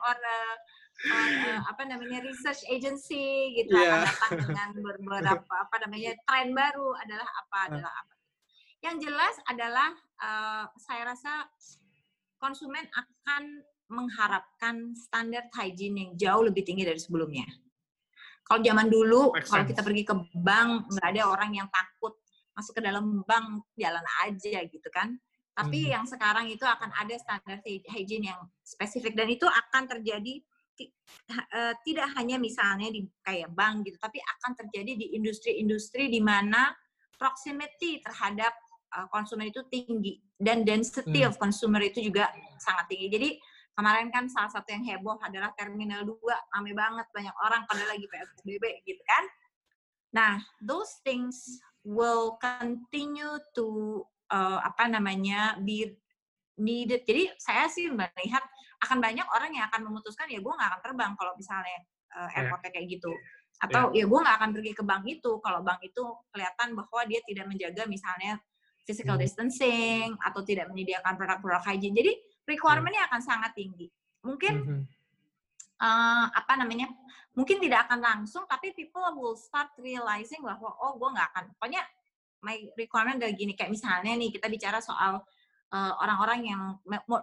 Or, 0.07 0.15
or 0.15 0.19
apa 1.67 1.83
namanya 1.89 2.21
research 2.21 2.61
agency 2.69 3.57
gitu 3.57 3.73
yeah. 3.73 4.05
datang 4.05 4.45
dengan 4.45 4.69
beberapa 4.77 5.55
apa 5.57 5.77
namanya 5.89 6.13
tren 6.29 6.53
baru 6.53 6.93
adalah 7.01 7.27
apa 7.27 7.57
hmm. 7.59 7.69
adalah 7.75 7.93
apa. 8.05 8.15
Yang 8.81 8.97
jelas 9.09 9.35
adalah 9.51 9.91
uh, 10.23 10.65
saya 10.79 11.03
rasa 11.11 11.49
konsumen 12.41 12.87
akan 12.95 13.67
mengharapkan 13.91 14.95
standar 14.95 15.51
hygiene 15.53 16.07
yang 16.07 16.11
jauh 16.15 16.47
lebih 16.47 16.63
tinggi 16.63 16.87
dari 16.87 16.99
sebelumnya. 17.03 17.45
Kalau 18.47 18.63
zaman 18.63 18.87
dulu, 18.91 19.31
kalau 19.47 19.63
kita 19.67 19.83
pergi 19.83 20.03
ke 20.03 20.15
bank, 20.35 20.91
nggak 20.91 21.07
ada 21.15 21.23
orang 21.31 21.55
yang 21.55 21.69
takut 21.71 22.19
masuk 22.55 22.79
ke 22.79 22.83
dalam 22.83 23.23
bank, 23.23 23.63
jalan 23.79 24.03
aja 24.27 24.59
gitu 24.67 24.89
kan. 24.91 25.15
Tapi 25.55 25.87
hmm. 25.87 25.93
yang 25.95 26.05
sekarang 26.07 26.51
itu 26.51 26.63
akan 26.67 26.91
ada 26.95 27.15
standar 27.19 27.63
hygiene 27.67 28.31
yang 28.31 28.41
spesifik 28.63 29.15
dan 29.15 29.31
itu 29.31 29.47
akan 29.47 29.87
terjadi 29.87 30.43
uh, 31.55 31.75
tidak 31.87 32.09
hanya 32.17 32.43
misalnya 32.43 32.89
di 32.91 33.07
kayak 33.23 33.51
bank 33.55 33.87
gitu, 33.87 33.99
tapi 34.03 34.19
akan 34.19 34.57
terjadi 34.67 34.99
di 34.99 35.07
industri-industri 35.15 36.11
di 36.11 36.19
mana 36.19 36.75
proximity 37.19 38.01
terhadap 38.01 38.55
uh, 38.97 39.07
konsumen 39.13 39.51
itu 39.51 39.63
tinggi 39.69 40.19
dan 40.41 40.65
density 40.67 41.23
hmm. 41.23 41.29
of 41.31 41.39
consumer 41.39 41.83
itu 41.85 42.01
juga 42.01 42.31
sangat 42.59 42.89
tinggi. 42.91 43.07
Jadi 43.13 43.31
Kemarin 43.75 44.13
kan 44.13 44.27
salah 44.29 44.51
satu 44.53 44.69
yang 44.71 44.85
heboh 44.85 45.17
adalah 45.23 45.55
Terminal 45.57 46.05
2, 46.05 46.19
rame 46.53 46.73
banget, 46.77 47.07
banyak 47.15 47.37
orang 47.41 47.65
pada 47.65 47.85
lagi 47.87 48.05
PSBB 48.05 48.85
gitu 48.85 49.03
kan. 49.07 49.25
Nah, 50.11 50.33
those 50.61 51.01
things 51.07 51.63
will 51.87 52.37
continue 52.43 53.41
to 53.57 54.03
uh, 54.29 54.61
apa 54.61 54.91
namanya 54.91 55.57
be 55.63 55.97
needed. 56.61 57.07
Jadi 57.09 57.33
saya 57.41 57.71
sih 57.73 57.89
melihat 57.89 58.45
akan 58.81 58.99
banyak 59.01 59.25
orang 59.29 59.51
yang 59.53 59.65
akan 59.73 59.89
memutuskan 59.89 60.29
ya 60.29 60.41
gue 60.41 60.53
nggak 60.53 60.69
akan 60.77 60.81
terbang 60.85 61.13
kalau 61.17 61.33
misalnya 61.37 61.79
uh, 62.17 62.29
airportnya 62.37 62.71
kayak 62.73 62.87
gitu. 63.01 63.13
Atau 63.61 63.93
yeah. 63.93 64.05
ya 64.05 64.11
gue 64.11 64.19
nggak 64.21 64.37
akan 64.41 64.51
pergi 64.57 64.73
ke 64.73 64.83
bank 64.85 65.05
itu 65.09 65.33
kalau 65.41 65.61
bank 65.61 65.81
itu 65.85 66.05
kelihatan 66.33 66.69
bahwa 66.77 67.01
dia 67.09 67.21
tidak 67.25 67.47
menjaga 67.49 67.83
misalnya 67.89 68.41
physical 68.89 69.17
hmm. 69.17 69.25
distancing 69.25 70.17
atau 70.25 70.41
tidak 70.43 70.69
menyediakan 70.73 71.17
produk-produk 71.17 71.63
hygiene. 71.65 71.97
Jadi 71.97 72.13
requirementnya 72.49 73.09
akan 73.11 73.21
sangat 73.21 73.53
tinggi. 73.57 73.89
Mungkin 74.25 74.55
mm 74.61 74.65
-hmm. 74.67 74.81
uh, 75.81 76.27
apa 76.31 76.53
namanya? 76.61 76.93
Mungkin 77.33 77.63
tidak 77.63 77.87
akan 77.87 78.03
langsung, 78.03 78.45
tapi 78.51 78.75
people 78.75 79.07
will 79.15 79.39
start 79.39 79.71
realizing 79.79 80.43
bahwa 80.43 80.75
oh 80.83 80.99
gue 80.99 81.09
nggak 81.15 81.29
akan. 81.31 81.45
Pokoknya 81.55 81.83
my 82.43 82.57
requirement 82.77 83.21
udah 83.21 83.33
gini 83.37 83.53
kayak 83.55 83.71
misalnya 83.71 84.17
nih 84.17 84.33
kita 84.33 84.49
bicara 84.49 84.81
soal 84.81 85.21
eh, 85.71 85.93
orang-orang 86.03 86.41
uh, 86.41 86.49
yang 86.51 86.63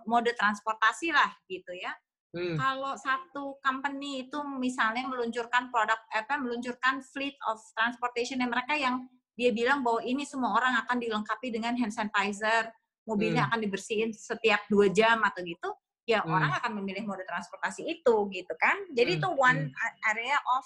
mode 0.07 0.31
transportasi 0.37 1.11
lah 1.11 1.33
gitu 1.49 1.73
ya. 1.73 1.91
Hmm. 2.35 2.59
Kalau 2.59 2.93
satu 2.99 3.57
company 3.63 4.27
itu 4.27 4.37
misalnya 4.59 5.07
meluncurkan 5.09 5.73
produk 5.73 5.97
apa 6.11 6.37
meluncurkan 6.37 7.01
fleet 7.01 7.33
of 7.49 7.57
transportation 7.73 8.37
yang 8.43 8.51
mereka 8.51 8.77
yang 8.77 9.09
dia 9.37 9.53
bilang 9.53 9.81
bahwa 9.85 10.01
ini 10.01 10.25
semua 10.25 10.53
orang 10.53 10.75
akan 10.85 10.97
dilengkapi 10.97 11.53
dengan 11.53 11.77
hand 11.77 11.93
sanitizer, 11.93 12.73
mobilnya 13.07 13.47
hmm. 13.47 13.49
akan 13.55 13.59
dibersihin 13.63 14.09
setiap 14.11 14.67
dua 14.67 14.91
jam 14.91 15.23
atau 15.23 15.39
gitu, 15.41 15.69
ya 16.03 16.21
hmm. 16.21 16.29
orang 16.29 16.51
akan 16.59 16.71
memilih 16.83 17.07
mode 17.07 17.23
transportasi 17.23 17.87
itu 17.87 18.15
gitu 18.35 18.53
kan. 18.59 18.75
Jadi 18.91 19.17
hmm. 19.17 19.19
itu 19.23 19.27
one 19.33 19.61
hmm. 19.71 20.11
area 20.11 20.37
of 20.59 20.63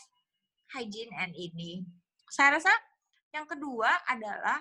hygiene 0.73 1.13
and 1.21 1.37
ini. 1.37 1.85
Saya 2.27 2.57
rasa 2.57 2.73
yang 3.31 3.45
kedua 3.45 3.87
adalah 4.09 4.59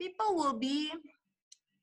people 0.00 0.34
will 0.34 0.56
be 0.56 0.90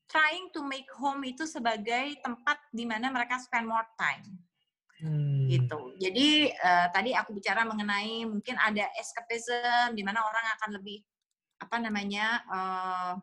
trying 0.09 0.49
to 0.51 0.65
make 0.65 0.87
home 0.97 1.21
itu 1.21 1.45
sebagai 1.45 2.17
tempat 2.25 2.57
di 2.73 2.87
mana 2.87 3.13
mereka 3.13 3.37
spend 3.37 3.69
more 3.69 3.85
time. 3.95 4.25
Hmm. 4.97 5.45
gitu. 5.45 5.93
Jadi 6.01 6.49
uh, 6.49 6.89
tadi 6.89 7.13
aku 7.13 7.37
bicara 7.37 7.61
mengenai 7.69 8.25
mungkin 8.25 8.57
ada 8.57 8.89
escapism 8.97 9.93
di 9.93 10.01
mana 10.01 10.25
orang 10.25 10.45
akan 10.57 10.69
lebih 10.81 11.05
apa 11.61 11.77
namanya 11.77 12.41
uh, 12.49 13.13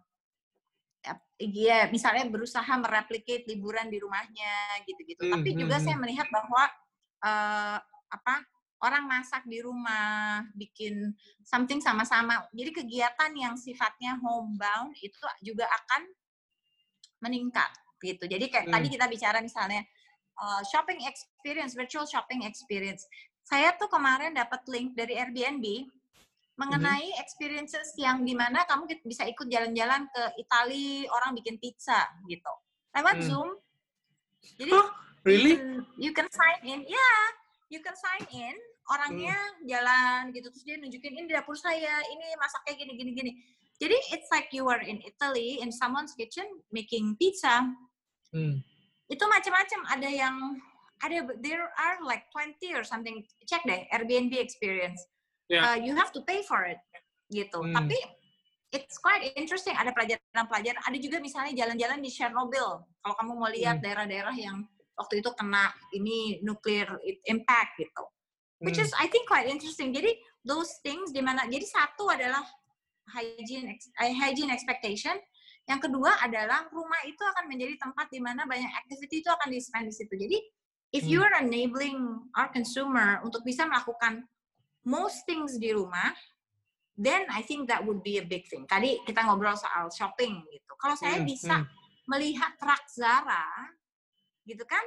ya 1.39 1.89
misalnya 1.93 2.25
berusaha 2.31 2.73
mereplikasi 2.81 3.45
liburan 3.51 3.93
di 3.93 4.01
rumahnya 4.01 4.85
gitu-gitu. 4.89 5.29
Hmm, 5.29 5.41
Tapi 5.41 5.51
hmm, 5.53 5.59
juga 5.61 5.77
hmm. 5.79 5.85
saya 5.85 5.97
melihat 6.01 6.29
bahwa 6.33 6.63
uh, 7.25 7.79
apa 8.09 8.35
orang 8.85 9.09
masak 9.09 9.49
di 9.49 9.65
rumah, 9.65 10.45
bikin 10.53 11.17
something 11.41 11.81
sama-sama. 11.81 12.45
Jadi 12.53 12.85
kegiatan 12.85 13.33
yang 13.33 13.57
sifatnya 13.57 14.21
homebound 14.21 14.93
itu 15.01 15.17
juga 15.41 15.65
akan 15.65 16.05
meningkat 17.25 17.73
gitu. 18.05 18.29
Jadi 18.29 18.53
kayak 18.53 18.69
hmm. 18.69 18.75
tadi 18.77 18.87
kita 18.93 19.07
bicara 19.09 19.39
misalnya 19.41 19.81
uh, 20.37 20.61
shopping 20.69 21.01
experience, 21.09 21.73
virtual 21.73 22.05
shopping 22.05 22.45
experience. 22.45 23.09
Saya 23.45 23.77
tuh 23.77 23.89
kemarin 23.89 24.37
dapat 24.37 24.65
link 24.69 24.93
dari 24.97 25.17
Airbnb 25.17 25.65
mengenai 26.55 27.11
mm-hmm. 27.11 27.23
experiences 27.23 27.91
yang 27.99 28.23
di 28.23 28.35
mana 28.35 28.63
kamu 28.67 28.87
bisa 29.03 29.27
ikut 29.27 29.51
jalan-jalan 29.51 30.07
ke 30.07 30.23
Italia, 30.39 31.11
orang 31.11 31.35
bikin 31.35 31.59
pizza 31.59 32.07
gitu 32.31 32.53
lewat 32.95 33.17
mm. 33.19 33.27
Zoom. 33.27 33.51
Jadi 34.55 34.71
huh? 34.71 34.89
really? 35.27 35.59
You 35.59 35.59
can, 35.59 35.71
you 35.99 36.13
can 36.15 36.29
sign 36.31 36.61
in, 36.63 36.81
ya, 36.87 36.95
yeah, 36.95 37.21
you 37.69 37.81
can 37.83 37.97
sign 37.99 38.25
in. 38.31 38.57
Orangnya 38.85 39.35
mm. 39.35 39.67
jalan 39.67 40.21
gitu 40.37 40.53
terus 40.53 40.63
dia 40.63 40.77
nunjukin 40.79 41.17
ini 41.17 41.27
dapur 41.27 41.59
saya, 41.59 42.05
ini 42.07 42.27
masaknya 42.39 42.75
gini 42.79 42.93
gini 42.95 43.11
gini. 43.17 43.33
Jadi 43.83 43.97
it's 44.15 44.31
like 44.31 44.55
you 44.55 44.71
are 44.71 44.79
in 44.79 45.03
Italy 45.03 45.59
in 45.59 45.75
someone's 45.75 46.15
kitchen 46.15 46.47
making 46.71 47.19
pizza. 47.19 47.67
Mm. 48.31 48.63
Itu 49.11 49.25
macam-macam. 49.27 49.81
Ada 49.99 50.09
yang 50.13 50.37
ada 51.03 51.27
there 51.43 51.67
are 51.75 51.99
like 52.07 52.31
20 52.31 52.61
or 52.79 52.87
something. 52.87 53.25
Cek 53.49 53.67
deh 53.67 53.89
Airbnb 53.91 54.37
experience 54.39 55.03
yeah. 55.49 55.75
uh, 55.75 55.79
you 55.79 55.95
have 55.97 56.13
to 56.13 56.21
pay 56.25 56.43
for 56.45 56.65
it 56.65 56.81
gitu. 57.33 57.61
Hmm. 57.61 57.75
Tapi 57.75 57.99
it's 58.75 58.99
quite 58.99 59.35
interesting. 59.39 59.75
Ada 59.79 59.95
pelajaran-pelajaran. 59.95 60.83
Ada 60.85 60.99
juga 60.99 61.23
misalnya 61.23 61.55
jalan-jalan 61.55 61.99
di 62.03 62.11
Chernobyl. 62.11 62.83
Kalau 63.01 63.15
kamu 63.19 63.33
mau 63.39 63.51
lihat 63.51 63.79
hmm. 63.81 63.85
daerah-daerah 63.85 64.35
hmm. 64.35 64.45
yang 64.45 64.57
waktu 64.95 65.21
itu 65.23 65.31
kena 65.35 65.75
ini 65.95 66.39
nuclear 66.43 66.99
impact 67.27 67.79
gitu. 67.79 68.05
Which 68.63 68.79
hmm. 68.79 68.87
is 68.87 68.93
I 68.97 69.11
think 69.11 69.27
quite 69.27 69.51
interesting. 69.51 69.91
Jadi 69.95 70.15
those 70.47 70.79
things 70.85 71.11
di 71.11 71.21
mana 71.21 71.47
jadi 71.51 71.65
satu 71.65 72.11
adalah 72.11 72.43
hygiene 73.13 73.77
eh, 74.01 74.15
hygiene 74.15 74.53
expectation. 74.53 75.17
Yang 75.65 75.89
kedua 75.89 76.13
adalah 76.21 76.69
rumah 76.69 77.01
itu 77.09 77.25
akan 77.25 77.49
menjadi 77.49 77.81
tempat 77.81 78.13
di 78.13 78.21
mana 78.21 78.45
banyak 78.45 78.69
activity 78.85 79.25
itu 79.25 79.31
akan 79.33 79.49
di 79.49 79.59
spend 79.65 79.89
di 79.89 79.95
situ. 79.97 80.13
Jadi 80.13 80.39
if 80.93 81.09
hmm. 81.09 81.11
you 81.11 81.19
are 81.25 81.35
enabling 81.41 82.21
our 82.37 82.53
consumer 82.53 83.25
untuk 83.25 83.41
bisa 83.49 83.65
melakukan 83.65 84.29
most 84.85 85.25
things 85.25 85.57
di 85.57 85.73
rumah, 85.73 86.13
then 86.95 87.27
I 87.33 87.43
think 87.43 87.67
that 87.69 87.83
would 87.83 88.05
be 88.05 88.23
a 88.23 88.25
big 88.25 88.47
thing. 88.47 88.69
Tadi 88.69 89.03
kita 89.03 89.25
ngobrol 89.27 89.59
soal 89.59 89.91
shopping 89.91 90.45
gitu. 90.49 90.73
Kalau 90.79 90.95
saya 90.95 91.19
hmm, 91.19 91.27
bisa 91.27 91.57
hmm. 91.61 91.69
melihat 92.07 92.55
rak 92.63 92.85
Zara, 92.93 93.49
gitu 94.47 94.63
kan, 94.69 94.85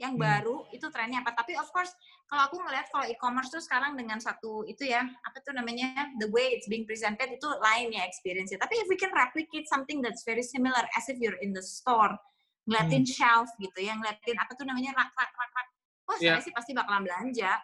yang 0.00 0.16
hmm. 0.16 0.22
baru 0.22 0.56
itu 0.72 0.88
trennya 0.88 1.20
apa? 1.20 1.36
Tapi 1.36 1.58
of 1.60 1.68
course, 1.74 1.92
kalau 2.30 2.46
aku 2.46 2.56
ngelihat 2.62 2.88
kalau 2.88 3.04
e-commerce 3.10 3.50
tuh 3.52 3.60
sekarang 3.60 3.98
dengan 3.98 4.22
satu 4.22 4.64
itu 4.64 4.88
ya, 4.88 5.04
apa 5.04 5.38
tuh 5.44 5.52
namanya, 5.52 6.14
the 6.22 6.30
way 6.32 6.56
it's 6.56 6.70
being 6.70 6.88
presented 6.88 7.28
itu 7.28 7.46
lain 7.60 7.92
ya 7.92 8.06
experience 8.06 8.54
-nya. 8.54 8.58
Tapi 8.62 8.80
if 8.80 8.86
we 8.88 8.96
can 8.96 9.12
replicate 9.12 9.66
something 9.68 10.00
that's 10.00 10.24
very 10.24 10.46
similar 10.46 10.80
as 10.96 11.10
if 11.10 11.20
you're 11.20 11.38
in 11.44 11.52
the 11.52 11.60
store, 11.60 12.16
ngeliatin 12.64 13.04
hmm. 13.04 13.12
shelf 13.12 13.50
gitu 13.60 13.78
ya, 13.82 13.92
ngeliatin 13.98 14.38
apa 14.38 14.54
tuh 14.56 14.64
namanya 14.64 14.96
rak 14.96 15.10
rak 15.12 15.32
rak 15.34 15.52
rak. 15.52 15.68
Oh, 16.10 16.16
yeah. 16.18 16.38
saya 16.38 16.42
sih 16.42 16.54
pasti 16.54 16.72
bakalan 16.72 17.06
belanja. 17.06 17.58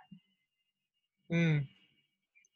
Hmm. 1.27 1.67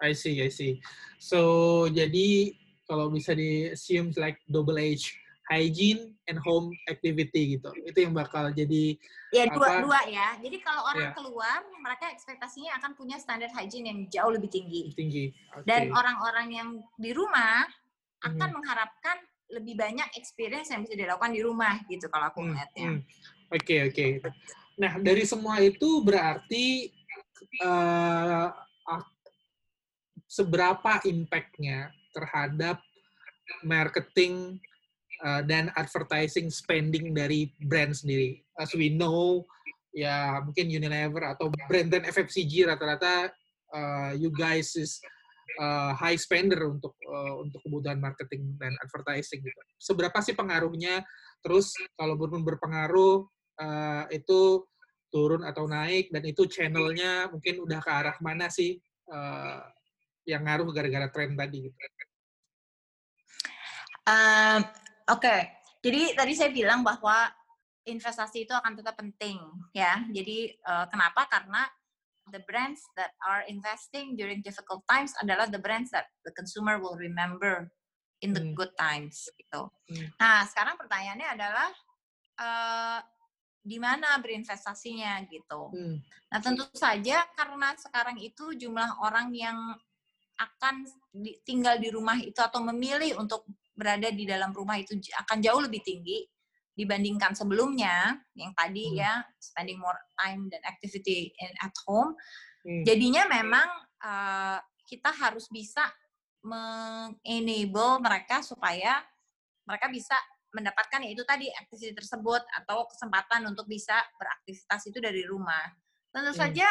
I 0.00 0.16
see, 0.16 0.40
I 0.40 0.48
see. 0.48 0.80
So 1.20 1.86
jadi 1.92 2.56
kalau 2.88 3.12
bisa 3.12 3.36
di 3.36 3.70
assume 3.70 4.10
like 4.18 4.40
double 4.50 4.80
H 4.80 5.14
hygiene 5.50 6.14
and 6.30 6.38
home 6.38 6.70
activity 6.86 7.58
gitu. 7.58 7.70
Itu 7.82 8.06
yang 8.06 8.14
bakal 8.14 8.54
jadi 8.54 8.94
Ya 9.34 9.50
dua-dua 9.50 10.06
ya. 10.06 10.38
Jadi 10.38 10.62
kalau 10.62 10.86
orang 10.86 11.10
yeah. 11.10 11.14
keluar, 11.14 11.58
mereka 11.82 12.10
ekspektasinya 12.14 12.78
akan 12.78 12.94
punya 12.94 13.18
standar 13.18 13.50
hygiene 13.50 13.86
yang 13.90 14.00
jauh 14.06 14.30
lebih 14.30 14.50
tinggi. 14.50 14.94
Tinggi. 14.94 15.34
Okay. 15.54 15.66
Dan 15.66 15.90
orang-orang 15.90 16.48
yang 16.54 16.68
di 16.98 17.10
rumah 17.10 17.66
akan 18.22 18.48
hmm. 18.50 18.56
mengharapkan 18.58 19.16
lebih 19.50 19.74
banyak 19.74 20.06
experience 20.14 20.70
yang 20.70 20.86
bisa 20.86 20.94
dilakukan 20.94 21.34
di 21.34 21.42
rumah 21.42 21.82
gitu 21.90 22.06
kalau 22.06 22.30
aku 22.30 22.42
hmm, 22.42 22.54
melihatnya. 22.54 22.86
Oke, 22.86 22.94
hmm. 22.94 23.50
oke. 23.50 23.54
Okay, 23.66 23.78
okay. 23.90 24.10
Nah, 24.78 24.92
dari 25.02 25.26
semua 25.26 25.58
itu 25.58 26.00
berarti 26.06 26.94
uh, 27.66 28.54
seberapa 30.30 31.02
impact-nya 31.02 31.90
terhadap 32.14 32.78
marketing 33.66 34.62
uh, 35.26 35.42
dan 35.42 35.74
advertising 35.74 36.46
spending 36.54 37.10
dari 37.10 37.50
brand 37.66 37.90
sendiri. 37.90 38.38
As 38.54 38.70
we 38.78 38.94
know, 38.94 39.42
ya 39.90 40.38
mungkin 40.46 40.70
Unilever 40.70 41.34
atau 41.34 41.50
brand 41.66 41.90
dan 41.90 42.06
FFCG 42.06 42.62
rata-rata 42.62 43.34
uh, 43.74 44.14
you 44.14 44.30
guys 44.30 44.78
is 44.78 45.02
uh, 45.58 45.90
high 45.98 46.14
spender 46.14 46.62
untuk 46.70 46.94
uh, 47.10 47.42
untuk 47.42 47.58
kebutuhan 47.66 47.98
marketing 47.98 48.54
dan 48.62 48.78
advertising 48.86 49.42
gitu. 49.42 49.60
Seberapa 49.82 50.22
sih 50.22 50.38
pengaruhnya? 50.38 51.02
Terus 51.42 51.74
kalau 51.98 52.14
belum 52.14 52.46
berpengaruh 52.46 53.26
uh, 53.58 54.04
itu 54.14 54.62
turun 55.10 55.42
atau 55.42 55.66
naik 55.66 56.14
dan 56.14 56.22
itu 56.22 56.46
channelnya 56.46 57.26
mungkin 57.34 57.66
udah 57.66 57.82
ke 57.82 57.90
arah 57.90 58.16
mana 58.22 58.46
sih? 58.46 58.78
Uh, 59.10 59.58
yang 60.28 60.44
ngaruh 60.44 60.68
gara-gara 60.72 61.08
tren 61.08 61.36
tadi 61.36 61.68
gitu? 61.68 61.76
Um, 64.08 64.60
Oke, 65.10 65.26
okay. 65.26 65.40
jadi 65.82 66.14
tadi 66.14 66.32
saya 66.38 66.50
bilang 66.54 66.86
bahwa 66.86 67.30
investasi 67.84 68.46
itu 68.46 68.54
akan 68.54 68.78
tetap 68.78 68.94
penting 68.98 69.40
ya. 69.74 70.04
Jadi 70.10 70.54
uh, 70.66 70.86
kenapa? 70.86 71.26
Karena 71.26 71.66
the 72.30 72.42
brands 72.46 72.84
that 72.94 73.10
are 73.26 73.42
investing 73.50 74.14
during 74.14 74.40
difficult 74.40 74.86
times 74.86 75.10
adalah 75.18 75.50
the 75.50 75.58
brands 75.58 75.90
that 75.90 76.06
the 76.22 76.32
consumer 76.36 76.78
will 76.78 76.94
remember 76.94 77.68
in 78.22 78.30
the 78.36 78.42
hmm. 78.42 78.54
good 78.54 78.70
times 78.78 79.26
gitu. 79.34 79.72
Hmm. 79.90 80.06
Nah, 80.20 80.44
sekarang 80.46 80.76
pertanyaannya 80.76 81.28
adalah 81.34 81.68
uh, 82.38 83.00
di 83.60 83.76
mana 83.76 84.16
berinvestasinya 84.20 85.24
gitu. 85.28 85.72
Hmm. 85.72 85.96
Nah, 86.30 86.38
tentu 86.40 86.64
saja 86.76 87.24
karena 87.34 87.74
sekarang 87.76 88.16
itu 88.20 88.54
jumlah 88.56 89.00
orang 89.02 89.32
yang 89.34 89.58
akan 90.40 90.88
di, 91.12 91.36
tinggal 91.44 91.76
di 91.76 91.92
rumah 91.92 92.16
itu 92.16 92.40
atau 92.40 92.64
memilih 92.64 93.20
untuk 93.20 93.44
berada 93.76 94.08
di 94.08 94.24
dalam 94.24 94.52
rumah 94.56 94.80
itu 94.80 94.96
akan 94.96 95.38
jauh 95.44 95.60
lebih 95.60 95.84
tinggi 95.84 96.24
dibandingkan 96.74 97.36
sebelumnya 97.36 98.16
yang 98.32 98.56
tadi 98.56 98.94
hmm. 98.94 98.96
ya 98.96 99.12
spending 99.36 99.76
more 99.76 100.00
time 100.16 100.48
dan 100.48 100.62
activity 100.64 101.28
in, 101.36 101.52
at 101.60 101.74
home. 101.84 102.16
Hmm. 102.64 102.84
Jadinya 102.88 103.28
memang 103.28 103.68
uh, 104.00 104.58
kita 104.88 105.12
harus 105.12 105.44
bisa 105.52 105.84
mengenable 106.40 108.00
mereka 108.00 108.40
supaya 108.40 109.04
mereka 109.68 109.92
bisa 109.92 110.16
mendapatkan 110.50 111.04
yaitu 111.04 111.22
tadi 111.22 111.46
aktivitas 111.52 111.94
tersebut 112.00 112.42
atau 112.64 112.88
kesempatan 112.88 113.44
untuk 113.46 113.68
bisa 113.68 114.00
beraktivitas 114.16 114.80
itu 114.88 114.98
dari 114.98 115.22
rumah. 115.28 115.68
Tentu 116.10 116.32
hmm. 116.32 116.40
saja 116.40 116.68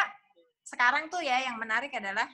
sekarang 0.66 1.08
tuh 1.08 1.22
ya 1.22 1.48
yang 1.48 1.56
menarik 1.56 1.94
adalah 1.94 2.26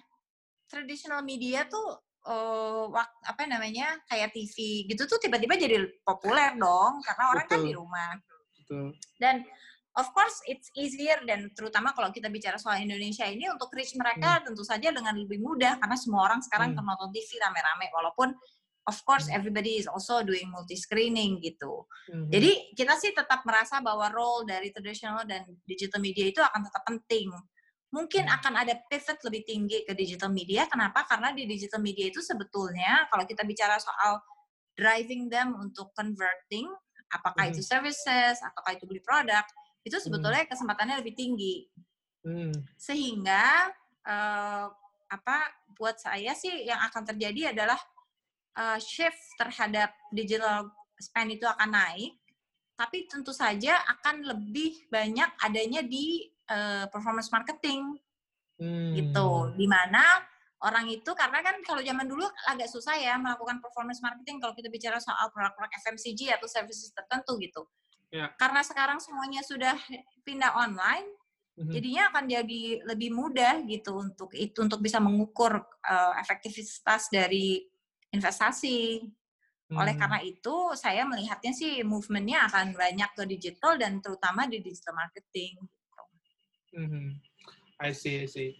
traditional 0.66 1.22
media 1.22 1.64
tuh 1.66 1.98
uh, 2.26 2.86
apa 3.26 3.46
namanya 3.46 3.96
kayak 4.10 4.34
TV 4.34 4.86
gitu 4.90 5.06
tuh 5.06 5.18
tiba-tiba 5.22 5.54
jadi 5.54 5.86
populer 6.02 6.58
dong 6.58 7.00
karena 7.02 7.24
orang 7.32 7.46
Betul. 7.46 7.58
kan 7.58 7.66
di 7.66 7.72
rumah. 7.72 8.10
Betul. 8.58 8.86
Dan 9.16 9.36
of 9.96 10.06
course 10.12 10.42
it's 10.44 10.68
easier 10.76 11.16
dan 11.24 11.48
terutama 11.56 11.94
kalau 11.96 12.12
kita 12.12 12.28
bicara 12.28 12.60
soal 12.60 12.82
Indonesia 12.82 13.24
ini 13.24 13.48
untuk 13.48 13.72
reach 13.72 13.96
mereka 13.96 14.42
hmm. 14.42 14.52
tentu 14.52 14.62
saja 14.66 14.92
dengan 14.92 15.16
lebih 15.16 15.40
mudah 15.40 15.80
karena 15.80 15.96
semua 15.96 16.28
orang 16.28 16.44
sekarang 16.44 16.76
hmm. 16.76 16.84
nonton 16.84 17.10
TV 17.14 17.40
rame-rame 17.40 17.88
walaupun 17.96 18.36
of 18.86 18.98
course 19.08 19.26
hmm. 19.26 19.36
everybody 19.38 19.80
is 19.80 19.88
also 19.88 20.20
doing 20.20 20.52
multi 20.52 20.76
screening 20.76 21.40
gitu. 21.40 21.88
Hmm. 22.12 22.28
Jadi 22.28 22.76
kita 22.76 22.94
sih 23.00 23.16
tetap 23.16 23.42
merasa 23.48 23.80
bahwa 23.80 24.12
role 24.12 24.44
dari 24.44 24.70
traditional 24.70 25.24
dan 25.24 25.42
digital 25.64 25.98
media 26.02 26.28
itu 26.28 26.42
akan 26.44 26.60
tetap 26.66 26.82
penting 26.84 27.32
mungkin 27.94 28.26
hmm. 28.26 28.36
akan 28.40 28.54
ada 28.66 28.74
pivot 28.90 29.18
lebih 29.26 29.42
tinggi 29.46 29.78
ke 29.86 29.92
digital 29.94 30.30
media. 30.30 30.66
Kenapa? 30.66 31.06
Karena 31.06 31.30
di 31.30 31.46
digital 31.46 31.78
media 31.80 32.10
itu 32.10 32.18
sebetulnya 32.22 33.06
kalau 33.10 33.24
kita 33.24 33.46
bicara 33.46 33.78
soal 33.78 34.18
driving 34.76 35.32
them 35.32 35.56
untuk 35.56 35.94
converting, 35.96 36.68
apakah 37.14 37.48
itu 37.48 37.62
hmm. 37.62 37.70
services, 37.70 38.36
apakah 38.42 38.76
itu 38.76 38.84
beli 38.84 39.00
produk, 39.00 39.46
itu 39.86 39.96
sebetulnya 40.02 40.44
hmm. 40.44 40.50
kesempatannya 40.52 40.96
lebih 41.00 41.14
tinggi. 41.14 41.64
Sehingga 42.74 43.70
uh, 44.02 44.66
apa 45.06 45.36
buat 45.78 45.94
saya 46.02 46.34
sih 46.34 46.66
yang 46.66 46.82
akan 46.90 47.06
terjadi 47.14 47.54
adalah 47.54 47.78
uh, 48.58 48.78
shift 48.82 49.38
terhadap 49.38 49.94
digital 50.10 50.74
spend 50.98 51.38
itu 51.38 51.46
akan 51.46 51.70
naik, 51.70 52.18
tapi 52.74 53.06
tentu 53.06 53.30
saja 53.30 53.78
akan 53.86 54.26
lebih 54.26 54.90
banyak 54.90 55.28
adanya 55.40 55.80
di 55.86 56.26
uh, 56.50 56.86
performance 56.90 57.30
marketing 57.30 57.98
gitu. 58.56 58.64
hmm. 58.64 58.92
gitu 58.96 59.28
di 59.58 59.66
mana 59.68 60.02
orang 60.64 60.88
itu 60.88 61.12
karena 61.12 61.44
kan 61.44 61.60
kalau 61.60 61.84
zaman 61.84 62.08
dulu 62.08 62.24
agak 62.48 62.66
susah 62.72 62.96
ya 62.96 63.20
melakukan 63.20 63.60
performance 63.60 64.00
marketing 64.00 64.40
kalau 64.40 64.56
kita 64.56 64.72
bicara 64.72 64.96
soal 64.96 65.28
produk-produk 65.28 65.68
FMCG 65.84 66.32
atau 66.32 66.48
services 66.48 66.88
tertentu 66.96 67.36
gitu. 67.36 67.62
Ya. 68.08 68.32
Karena 68.40 68.64
sekarang 68.64 68.96
semuanya 68.96 69.44
sudah 69.44 69.76
pindah 70.24 70.56
online, 70.56 71.06
Mhm. 71.56 71.72
jadinya 71.72 72.02
akan 72.12 72.24
jadi 72.28 72.62
lebih 72.84 73.10
mudah 73.16 73.64
gitu 73.64 73.96
untuk 73.96 74.28
itu 74.36 74.60
untuk 74.60 74.80
bisa 74.84 75.00
mengukur 75.00 75.56
uh, 75.64 76.12
efektivitas 76.20 77.08
dari 77.08 77.64
investasi. 78.12 79.00
Oleh 79.72 79.94
Mhm. 79.96 80.00
karena 80.00 80.18
itu, 80.22 80.54
saya 80.78 81.02
melihatnya 81.08 81.50
sih 81.50 81.82
movementnya 81.82 82.46
akan 82.46 82.76
banyak 82.76 83.10
ke 83.18 83.22
digital 83.26 83.74
dan 83.80 83.98
terutama 83.98 84.46
di 84.46 84.62
digital 84.62 84.94
marketing. 84.94 85.58
Mhm. 86.76 87.16
I 87.80 87.90
see, 87.92 88.24
I 88.24 88.28
see. 88.28 88.52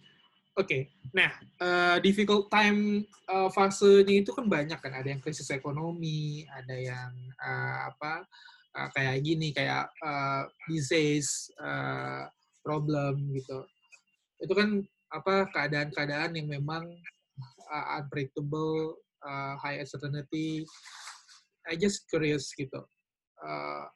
Oke, 0.57 0.89
nah 1.13 1.29
eh, 1.37 1.97
difficult 2.01 2.49
time 2.49 3.05
eh, 3.05 3.49
fasenya 3.53 4.25
itu 4.25 4.33
kan 4.33 4.49
banyak 4.49 4.81
kan. 4.81 4.89
Ada 4.89 5.13
yang 5.13 5.21
krisis 5.21 5.53
ekonomi, 5.53 6.49
ada 6.49 6.73
yang 6.73 7.13
eh, 7.37 7.79
apa 7.93 8.25
eh, 8.73 8.89
kayak 8.97 9.17
gini, 9.21 9.53
kayak 9.53 9.93
eh, 10.01 10.43
disease, 10.65 11.53
eh, 11.61 12.25
problem 12.65 13.37
gitu. 13.37 13.61
Itu 14.41 14.53
kan 14.57 14.81
apa 15.13 15.47
keadaan-keadaan 15.55 16.35
yang 16.35 16.51
memang 16.51 16.83
uh, 17.71 17.85
unpredictable, 17.95 18.99
uh, 19.23 19.55
high 19.55 19.79
uncertainty. 19.79 20.67
I 21.63 21.79
just 21.79 22.03
curious 22.11 22.51
gitu. 22.51 22.83
Uh, 23.39 23.87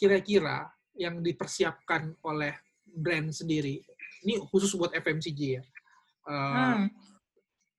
kira-kira 0.00 0.72
yang 0.96 1.20
dipersiapkan 1.20 2.16
oleh 2.24 2.56
brand 2.94 3.30
sendiri, 3.30 3.80
ini 4.26 4.40
khusus 4.50 4.74
buat 4.76 4.92
FMCG 4.92 5.40
ya, 5.58 5.62
uh, 6.28 6.76
Hmm. 6.80 6.88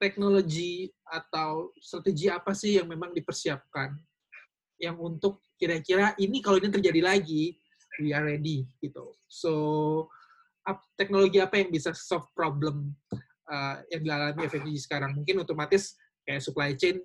teknologi 0.02 0.90
atau 1.06 1.70
strategi 1.78 2.26
apa 2.26 2.50
sih 2.52 2.80
yang 2.80 2.90
memang 2.90 3.14
dipersiapkan 3.14 3.94
yang 4.82 4.98
untuk 4.98 5.38
kira-kira 5.54 6.10
ini 6.18 6.42
kalau 6.42 6.58
ini 6.58 6.74
terjadi 6.74 7.00
lagi 7.06 7.54
we 8.02 8.10
are 8.10 8.26
ready 8.26 8.66
gitu. 8.82 9.14
So 9.30 9.52
ap- 10.66 10.82
teknologi 10.98 11.38
apa 11.38 11.62
yang 11.62 11.70
bisa 11.70 11.94
solve 11.94 12.26
problem 12.34 12.90
uh, 13.46 13.78
yang 13.94 14.02
dialami 14.02 14.50
FMCG 14.50 14.90
sekarang? 14.90 15.14
Mungkin 15.14 15.38
otomatis 15.46 15.94
kayak 16.26 16.42
supply 16.42 16.74
chain 16.74 16.98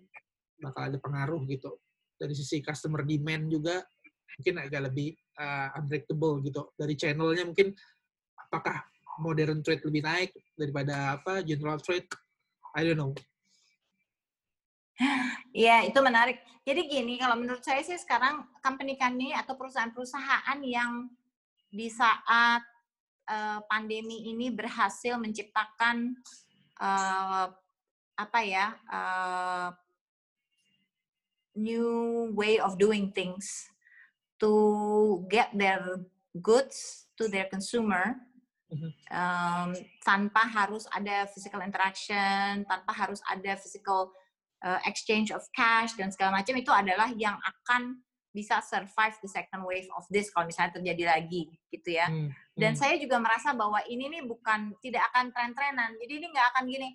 bakal 0.57 0.89
ada 0.89 0.97
pengaruh 0.97 1.45
gitu. 1.45 1.77
Dari 2.17 2.33
sisi 2.33 2.65
customer 2.65 3.05
demand 3.05 3.45
juga 3.45 3.85
mungkin 4.41 4.57
agak 4.57 4.89
lebih 4.89 5.13
uh, 5.37 5.77
unpredictable 5.77 6.41
gitu. 6.41 6.61
Dari 6.73 6.97
channelnya 6.97 7.45
mungkin 7.45 7.77
apakah 8.47 8.87
modern 9.19 9.59
trade 9.59 9.83
lebih 9.83 10.01
naik 10.07 10.31
daripada 10.55 11.19
apa 11.19 11.43
general 11.43 11.77
trade? 11.83 12.07
I 12.71 12.87
don't 12.87 12.95
know. 12.95 13.13
Iya, 15.53 15.89
itu 15.89 15.99
menarik. 16.01 16.41
Jadi 16.65 16.89
gini, 16.89 17.21
kalau 17.21 17.37
menurut 17.37 17.61
saya 17.61 17.81
sih 17.85 17.97
sekarang 17.97 18.45
company-company 18.65 19.33
atau 19.33 19.53
perusahaan-perusahaan 19.57 20.59
yang 20.65 21.09
di 21.69 21.89
saat 21.89 22.61
eh, 23.29 23.59
pandemi 23.69 24.29
ini 24.29 24.49
berhasil 24.49 25.17
menciptakan 25.21 26.17
eh, 26.81 27.45
apa 28.17 28.39
ya 28.41 28.73
eh, 28.89 29.69
new 31.57 31.89
way 32.37 32.61
of 32.61 32.77
doing 32.77 33.09
things 33.13 33.69
to 34.37 35.25
get 35.25 35.49
their 35.57 36.05
goods 36.37 37.09
to 37.17 37.25
their 37.25 37.49
consumer. 37.49 38.17
Um, 39.11 39.69
tanpa 40.03 40.43
harus 40.47 40.85
ada 40.91 41.27
physical 41.31 41.63
interaction, 41.63 42.67
tanpa 42.67 42.91
harus 42.91 43.23
ada 43.27 43.55
physical 43.55 44.11
uh, 44.63 44.79
exchange 44.87 45.31
of 45.31 45.43
cash 45.55 45.95
dan 45.95 46.11
segala 46.11 46.41
macam 46.41 46.55
itu 46.57 46.71
adalah 46.71 47.11
yang 47.15 47.37
akan 47.39 48.01
bisa 48.35 48.61
survive 48.61 49.17
the 49.25 49.29
second 49.29 49.65
wave 49.65 49.89
of 49.97 50.05
this 50.13 50.29
kalau 50.29 50.45
misalnya 50.45 50.77
terjadi 50.77 51.03
lagi 51.09 51.49
gitu 51.73 51.97
ya. 51.97 52.05
Hmm, 52.05 52.29
Dan 52.53 52.77
hmm. 52.77 52.79
saya 52.79 52.95
juga 53.01 53.17
merasa 53.17 53.55
bahwa 53.57 53.81
ini 53.89 54.13
nih 54.13 54.23
bukan 54.29 54.77
tidak 54.83 55.09
akan 55.09 55.33
tren-trenan. 55.33 55.97
Jadi 55.97 56.13
ini 56.21 56.27
nggak 56.29 56.47
akan 56.53 56.63
gini. 56.69 56.89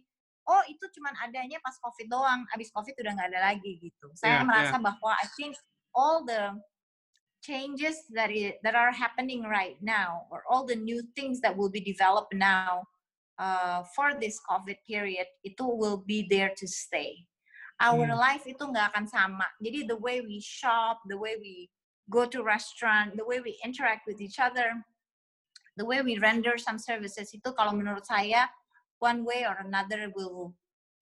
Oh 0.47 0.63
itu 0.71 0.87
cuman 0.99 1.15
adanya 1.19 1.59
pas 1.59 1.75
COVID 1.83 2.07
doang. 2.07 2.47
Abis 2.55 2.71
COVID 2.71 2.95
udah 2.95 3.13
nggak 3.19 3.29
ada 3.35 3.41
lagi 3.55 3.79
gitu. 3.83 4.07
Saya 4.15 4.43
Ya, 4.43 4.47
merasa 4.47 4.79
bahwa 4.79 5.11
I 5.19 5.27
think 5.35 5.59
all 5.95 6.23
the 6.23 6.55
changes 7.43 8.07
that 8.15 8.31
i- 8.31 8.57
that 8.63 8.79
are 8.79 8.95
happening 8.95 9.43
right 9.43 9.77
now, 9.83 10.31
or 10.31 10.47
all 10.47 10.63
the 10.63 10.79
new 10.79 11.03
things 11.19 11.43
that 11.43 11.53
will 11.59 11.69
be 11.69 11.83
developed 11.83 12.33
now 12.33 12.87
uh, 13.43 13.83
for 13.99 14.15
this 14.15 14.39
COVID 14.47 14.79
period, 14.87 15.27
itu 15.43 15.67
will 15.67 15.99
be 16.07 16.23
there 16.31 16.55
to 16.55 16.67
stay. 16.71 17.27
Our 17.83 18.15
Hmm. 18.15 18.23
life 18.23 18.47
itu 18.47 18.63
nggak 18.63 18.95
akan 18.95 19.07
sama. 19.11 19.47
Jadi 19.59 19.91
the 19.91 19.99
way 19.99 20.23
we 20.23 20.39
shop, 20.39 21.03
the 21.11 21.19
way 21.19 21.35
we 21.35 21.67
go 22.07 22.23
to 22.31 22.47
restaurant, 22.47 23.19
the 23.19 23.27
way 23.27 23.43
we 23.43 23.59
interact 23.67 24.07
with 24.07 24.23
each 24.23 24.39
other, 24.39 24.79
the 25.75 25.83
way 25.83 25.99
we 25.99 26.23
render 26.23 26.55
some 26.55 26.79
services 26.79 27.35
itu 27.35 27.51
kalau 27.59 27.75
menurut 27.75 28.07
saya 28.07 28.47
one 29.03 29.27
way 29.27 29.43
or 29.43 29.59
another 29.67 30.15
will 30.15 30.55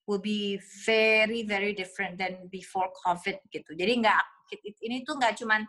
will 0.09 0.23
be 0.23 0.57
very 0.89 1.45
very 1.45 1.77
different 1.77 2.17
than 2.17 2.49
before 2.49 2.89
COVID 3.05 3.45
gitu. 3.53 3.77
Jadi 3.77 3.93
nggak 4.01 4.23
ini 4.81 5.05
tuh 5.05 5.21
nggak 5.21 5.37
cuman 5.37 5.69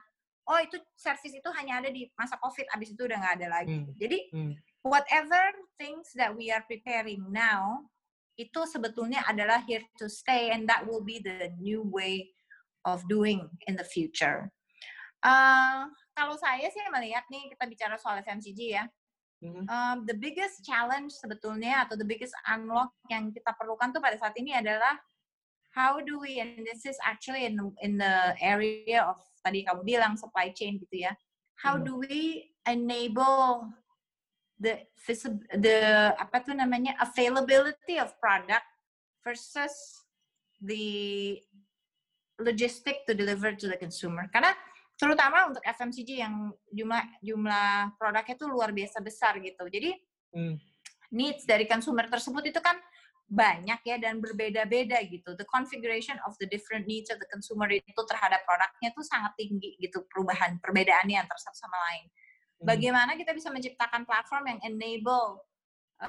oh 0.52 0.60
itu 0.60 0.76
service 1.00 1.32
itu 1.32 1.50
hanya 1.56 1.80
ada 1.80 1.90
di 1.90 2.12
masa 2.20 2.36
COVID, 2.36 2.68
abis 2.76 2.92
itu 2.92 3.02
udah 3.08 3.18
nggak 3.18 3.36
ada 3.40 3.48
lagi. 3.48 3.78
Hmm. 3.80 3.96
Jadi 3.96 4.20
Hmm. 4.36 4.54
whatever 4.84 5.40
things 5.80 6.12
that 6.20 6.36
we 6.36 6.52
are 6.52 6.62
preparing 6.68 7.24
now 7.32 7.88
itu 8.36 8.60
sebetulnya 8.68 9.24
adalah 9.32 9.64
here 9.64 9.84
to 9.96 10.12
stay 10.12 10.52
and 10.52 10.68
that 10.68 10.84
will 10.84 11.04
be 11.04 11.24
the 11.24 11.56
new 11.64 11.80
way 11.88 12.36
of 12.84 13.00
doing 13.08 13.48
in 13.72 13.80
the 13.80 13.86
future. 13.86 14.52
Uh, 15.22 15.86
kalau 16.18 16.34
saya 16.36 16.66
sih 16.68 16.82
melihat 16.92 17.24
nih 17.30 17.54
kita 17.54 17.64
bicara 17.70 17.96
soal 17.96 18.20
FMCG 18.20 18.60
ya, 18.76 18.86
Mhm. 19.42 19.66
um, 19.70 19.98
the 20.06 20.18
biggest 20.18 20.62
challenge 20.62 21.14
sebetulnya 21.18 21.86
atau 21.86 21.98
the 21.98 22.06
biggest 22.06 22.34
unlock 22.50 22.94
yang 23.10 23.34
kita 23.34 23.50
perlukan 23.58 23.90
tuh 23.90 24.02
pada 24.02 24.14
saat 24.18 24.38
ini 24.38 24.54
adalah 24.54 25.02
how 25.74 25.98
do 25.98 26.22
we 26.22 26.38
and 26.38 26.62
this 26.62 26.86
is 26.86 26.98
actually 27.02 27.50
in 27.50 27.58
in 27.82 27.98
the 27.98 28.38
area 28.38 29.02
of 29.02 29.18
tadi 29.42 29.66
kamu 29.66 29.82
bilang 29.82 30.14
supply 30.16 30.54
chain 30.54 30.78
gitu 30.78 31.06
ya. 31.06 31.14
How 31.62 31.78
Hmm. 31.78 31.86
do 31.86 31.94
we 32.02 32.50
enable 32.66 33.70
the 34.62 34.86
the 35.58 36.14
apa 36.18 36.46
tuh 36.46 36.54
namanya 36.54 36.94
availability 37.02 37.98
of 37.98 38.14
product 38.22 38.66
versus 39.26 39.74
the 40.62 41.38
logistic 42.42 43.06
to 43.06 43.14
deliver 43.14 43.54
to 43.54 43.70
the 43.70 43.78
consumer. 43.78 44.30
Karena 44.30 44.54
terutama 44.98 45.50
untuk 45.50 45.66
FMCG 45.66 46.22
yang 46.22 46.54
jumlah 46.70 47.02
jumlah 47.26 47.98
produknya 47.98 48.38
itu 48.38 48.46
luar 48.46 48.70
biasa 48.70 49.02
besar 49.02 49.38
gitu. 49.42 49.66
Jadi 49.68 49.98
Hmm. 50.32 50.56
needs 51.12 51.44
dari 51.44 51.68
consumer 51.68 52.08
tersebut 52.08 52.40
itu 52.56 52.60
kan 52.64 52.80
banyak 53.32 53.80
ya 53.88 53.96
dan 53.96 54.20
berbeda-beda 54.20 55.00
gitu. 55.08 55.40
The 55.40 55.48
configuration 55.48 56.20
of 56.28 56.36
the 56.44 56.52
different 56.52 56.84
needs 56.84 57.08
of 57.08 57.18
the 57.24 57.30
consumer 57.32 57.72
itu 57.72 58.02
terhadap 58.12 58.44
produknya 58.44 58.92
itu 58.92 59.02
sangat 59.08 59.32
tinggi 59.40 59.80
gitu 59.80 60.04
perubahan 60.12 60.60
perbedaannya 60.60 61.16
antara 61.16 61.40
satu 61.40 61.56
sama 61.56 61.80
lain. 61.90 62.06
Hmm. 62.12 62.76
Bagaimana 62.76 63.16
kita 63.16 63.32
bisa 63.32 63.48
menciptakan 63.48 64.04
platform 64.04 64.52
yang 64.52 64.60
enable 64.68 65.48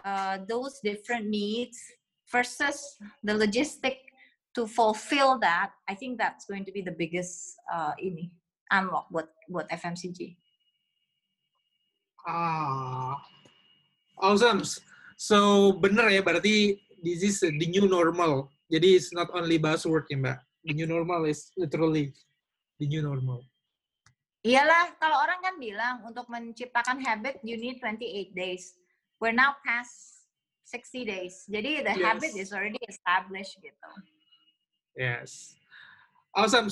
uh, 0.03 0.43
those 0.51 0.83
different 0.83 1.31
needs 1.31 1.79
versus 2.27 2.99
the 3.23 3.31
logistic 3.39 4.11
to 4.59 4.67
fulfill 4.67 5.39
that, 5.39 5.71
I 5.87 5.95
think 5.95 6.19
that's 6.19 6.45
going 6.45 6.67
to 6.67 6.75
be 6.75 6.83
the 6.83 6.93
biggest 6.93 7.55
uh, 7.71 7.95
ini 8.03 8.35
unlock 8.75 9.07
buat 9.15 9.31
buat 9.47 9.71
FMCG. 9.71 10.35
Ah, 12.27 13.15
awesome. 14.19 14.67
So 15.15 15.71
bener 15.79 16.11
ya 16.11 16.23
berarti 16.27 16.83
this 17.03 17.23
is 17.27 17.43
the 17.43 17.51
new 17.51 17.91
normal. 17.91 18.49
Jadi 18.71 18.97
it's 18.97 19.13
not 19.13 19.29
only 19.35 19.59
buzzword 19.59 20.07
ya 20.09 20.17
mbak. 20.17 20.39
The 20.65 20.73
new 20.73 20.87
normal 20.87 21.27
is 21.27 21.51
literally 21.59 22.15
the 22.79 22.87
new 22.87 23.03
normal. 23.03 23.43
Iyalah, 24.43 24.99
kalau 24.99 25.23
orang 25.23 25.39
kan 25.43 25.55
bilang 25.59 26.03
untuk 26.07 26.27
menciptakan 26.31 27.03
habit 27.03 27.43
you 27.43 27.59
need 27.59 27.79
28 27.83 28.35
days. 28.35 28.75
We're 29.23 29.35
now 29.35 29.55
past 29.63 30.27
60 30.67 31.07
days. 31.07 31.47
Jadi 31.47 31.85
the 31.87 31.95
Yes. 31.95 32.03
habit 32.03 32.33
is 32.39 32.51
already 32.51 32.81
established 32.87 33.59
gitu. 33.63 33.89
Yes. 34.99 35.55
Awesome. 36.35 36.71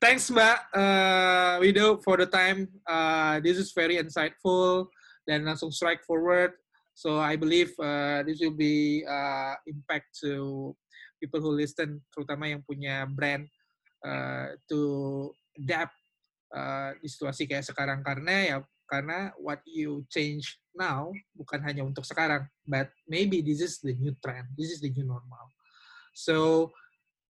Thanks 0.00 0.28
Mbak 0.30 0.58
uh, 0.76 1.54
Widow 1.60 1.98
for 2.00 2.16
the 2.20 2.28
time. 2.28 2.68
Uh, 2.84 3.40
this 3.40 3.56
is 3.58 3.72
very 3.74 3.96
insightful 3.98 4.88
dan 5.28 5.44
langsung 5.44 5.72
strike 5.72 6.04
forward. 6.04 6.56
So 6.94 7.18
I 7.20 7.36
believe 7.36 7.72
uh, 7.80 8.22
this 8.26 8.40
will 8.44 8.56
be 8.56 9.06
uh, 9.08 9.56
impact 9.64 10.12
to 10.24 10.74
people 11.20 11.40
who 11.40 11.52
listen, 11.56 12.00
terutama 12.12 12.48
yang 12.48 12.60
punya 12.64 13.08
brand 13.08 13.48
uh, 14.04 14.56
to 14.68 14.80
adapt 15.56 15.96
uh, 16.52 16.96
di 17.00 17.08
situasi 17.08 17.48
kayak 17.48 17.68
sekarang 17.68 18.00
karena 18.00 18.34
ya 18.44 18.56
karena 18.90 19.30
what 19.38 19.62
you 19.70 20.02
change 20.10 20.58
now 20.74 21.14
bukan 21.38 21.62
hanya 21.62 21.86
untuk 21.86 22.02
sekarang, 22.02 22.42
but 22.66 22.90
maybe 23.06 23.38
this 23.38 23.62
is 23.62 23.78
the 23.78 23.94
new 23.94 24.10
trend, 24.18 24.50
this 24.58 24.74
is 24.74 24.82
the 24.82 24.90
new 24.90 25.06
normal. 25.06 25.46
So, 26.10 26.68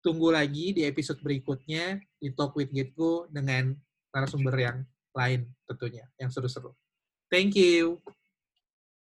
tunggu 0.01 0.33
lagi 0.33 0.73
di 0.73 0.89
episode 0.89 1.21
berikutnya 1.21 2.01
di 2.17 2.33
Talk 2.33 2.57
with 2.57 2.73
Gitgo 2.73 3.29
dengan 3.29 3.77
narasumber 4.09 4.57
yang 4.57 4.79
lain 5.13 5.53
tentunya, 5.69 6.09
yang 6.17 6.33
seru-seru. 6.33 6.73
Thank 7.29 7.61
you. 7.61 8.01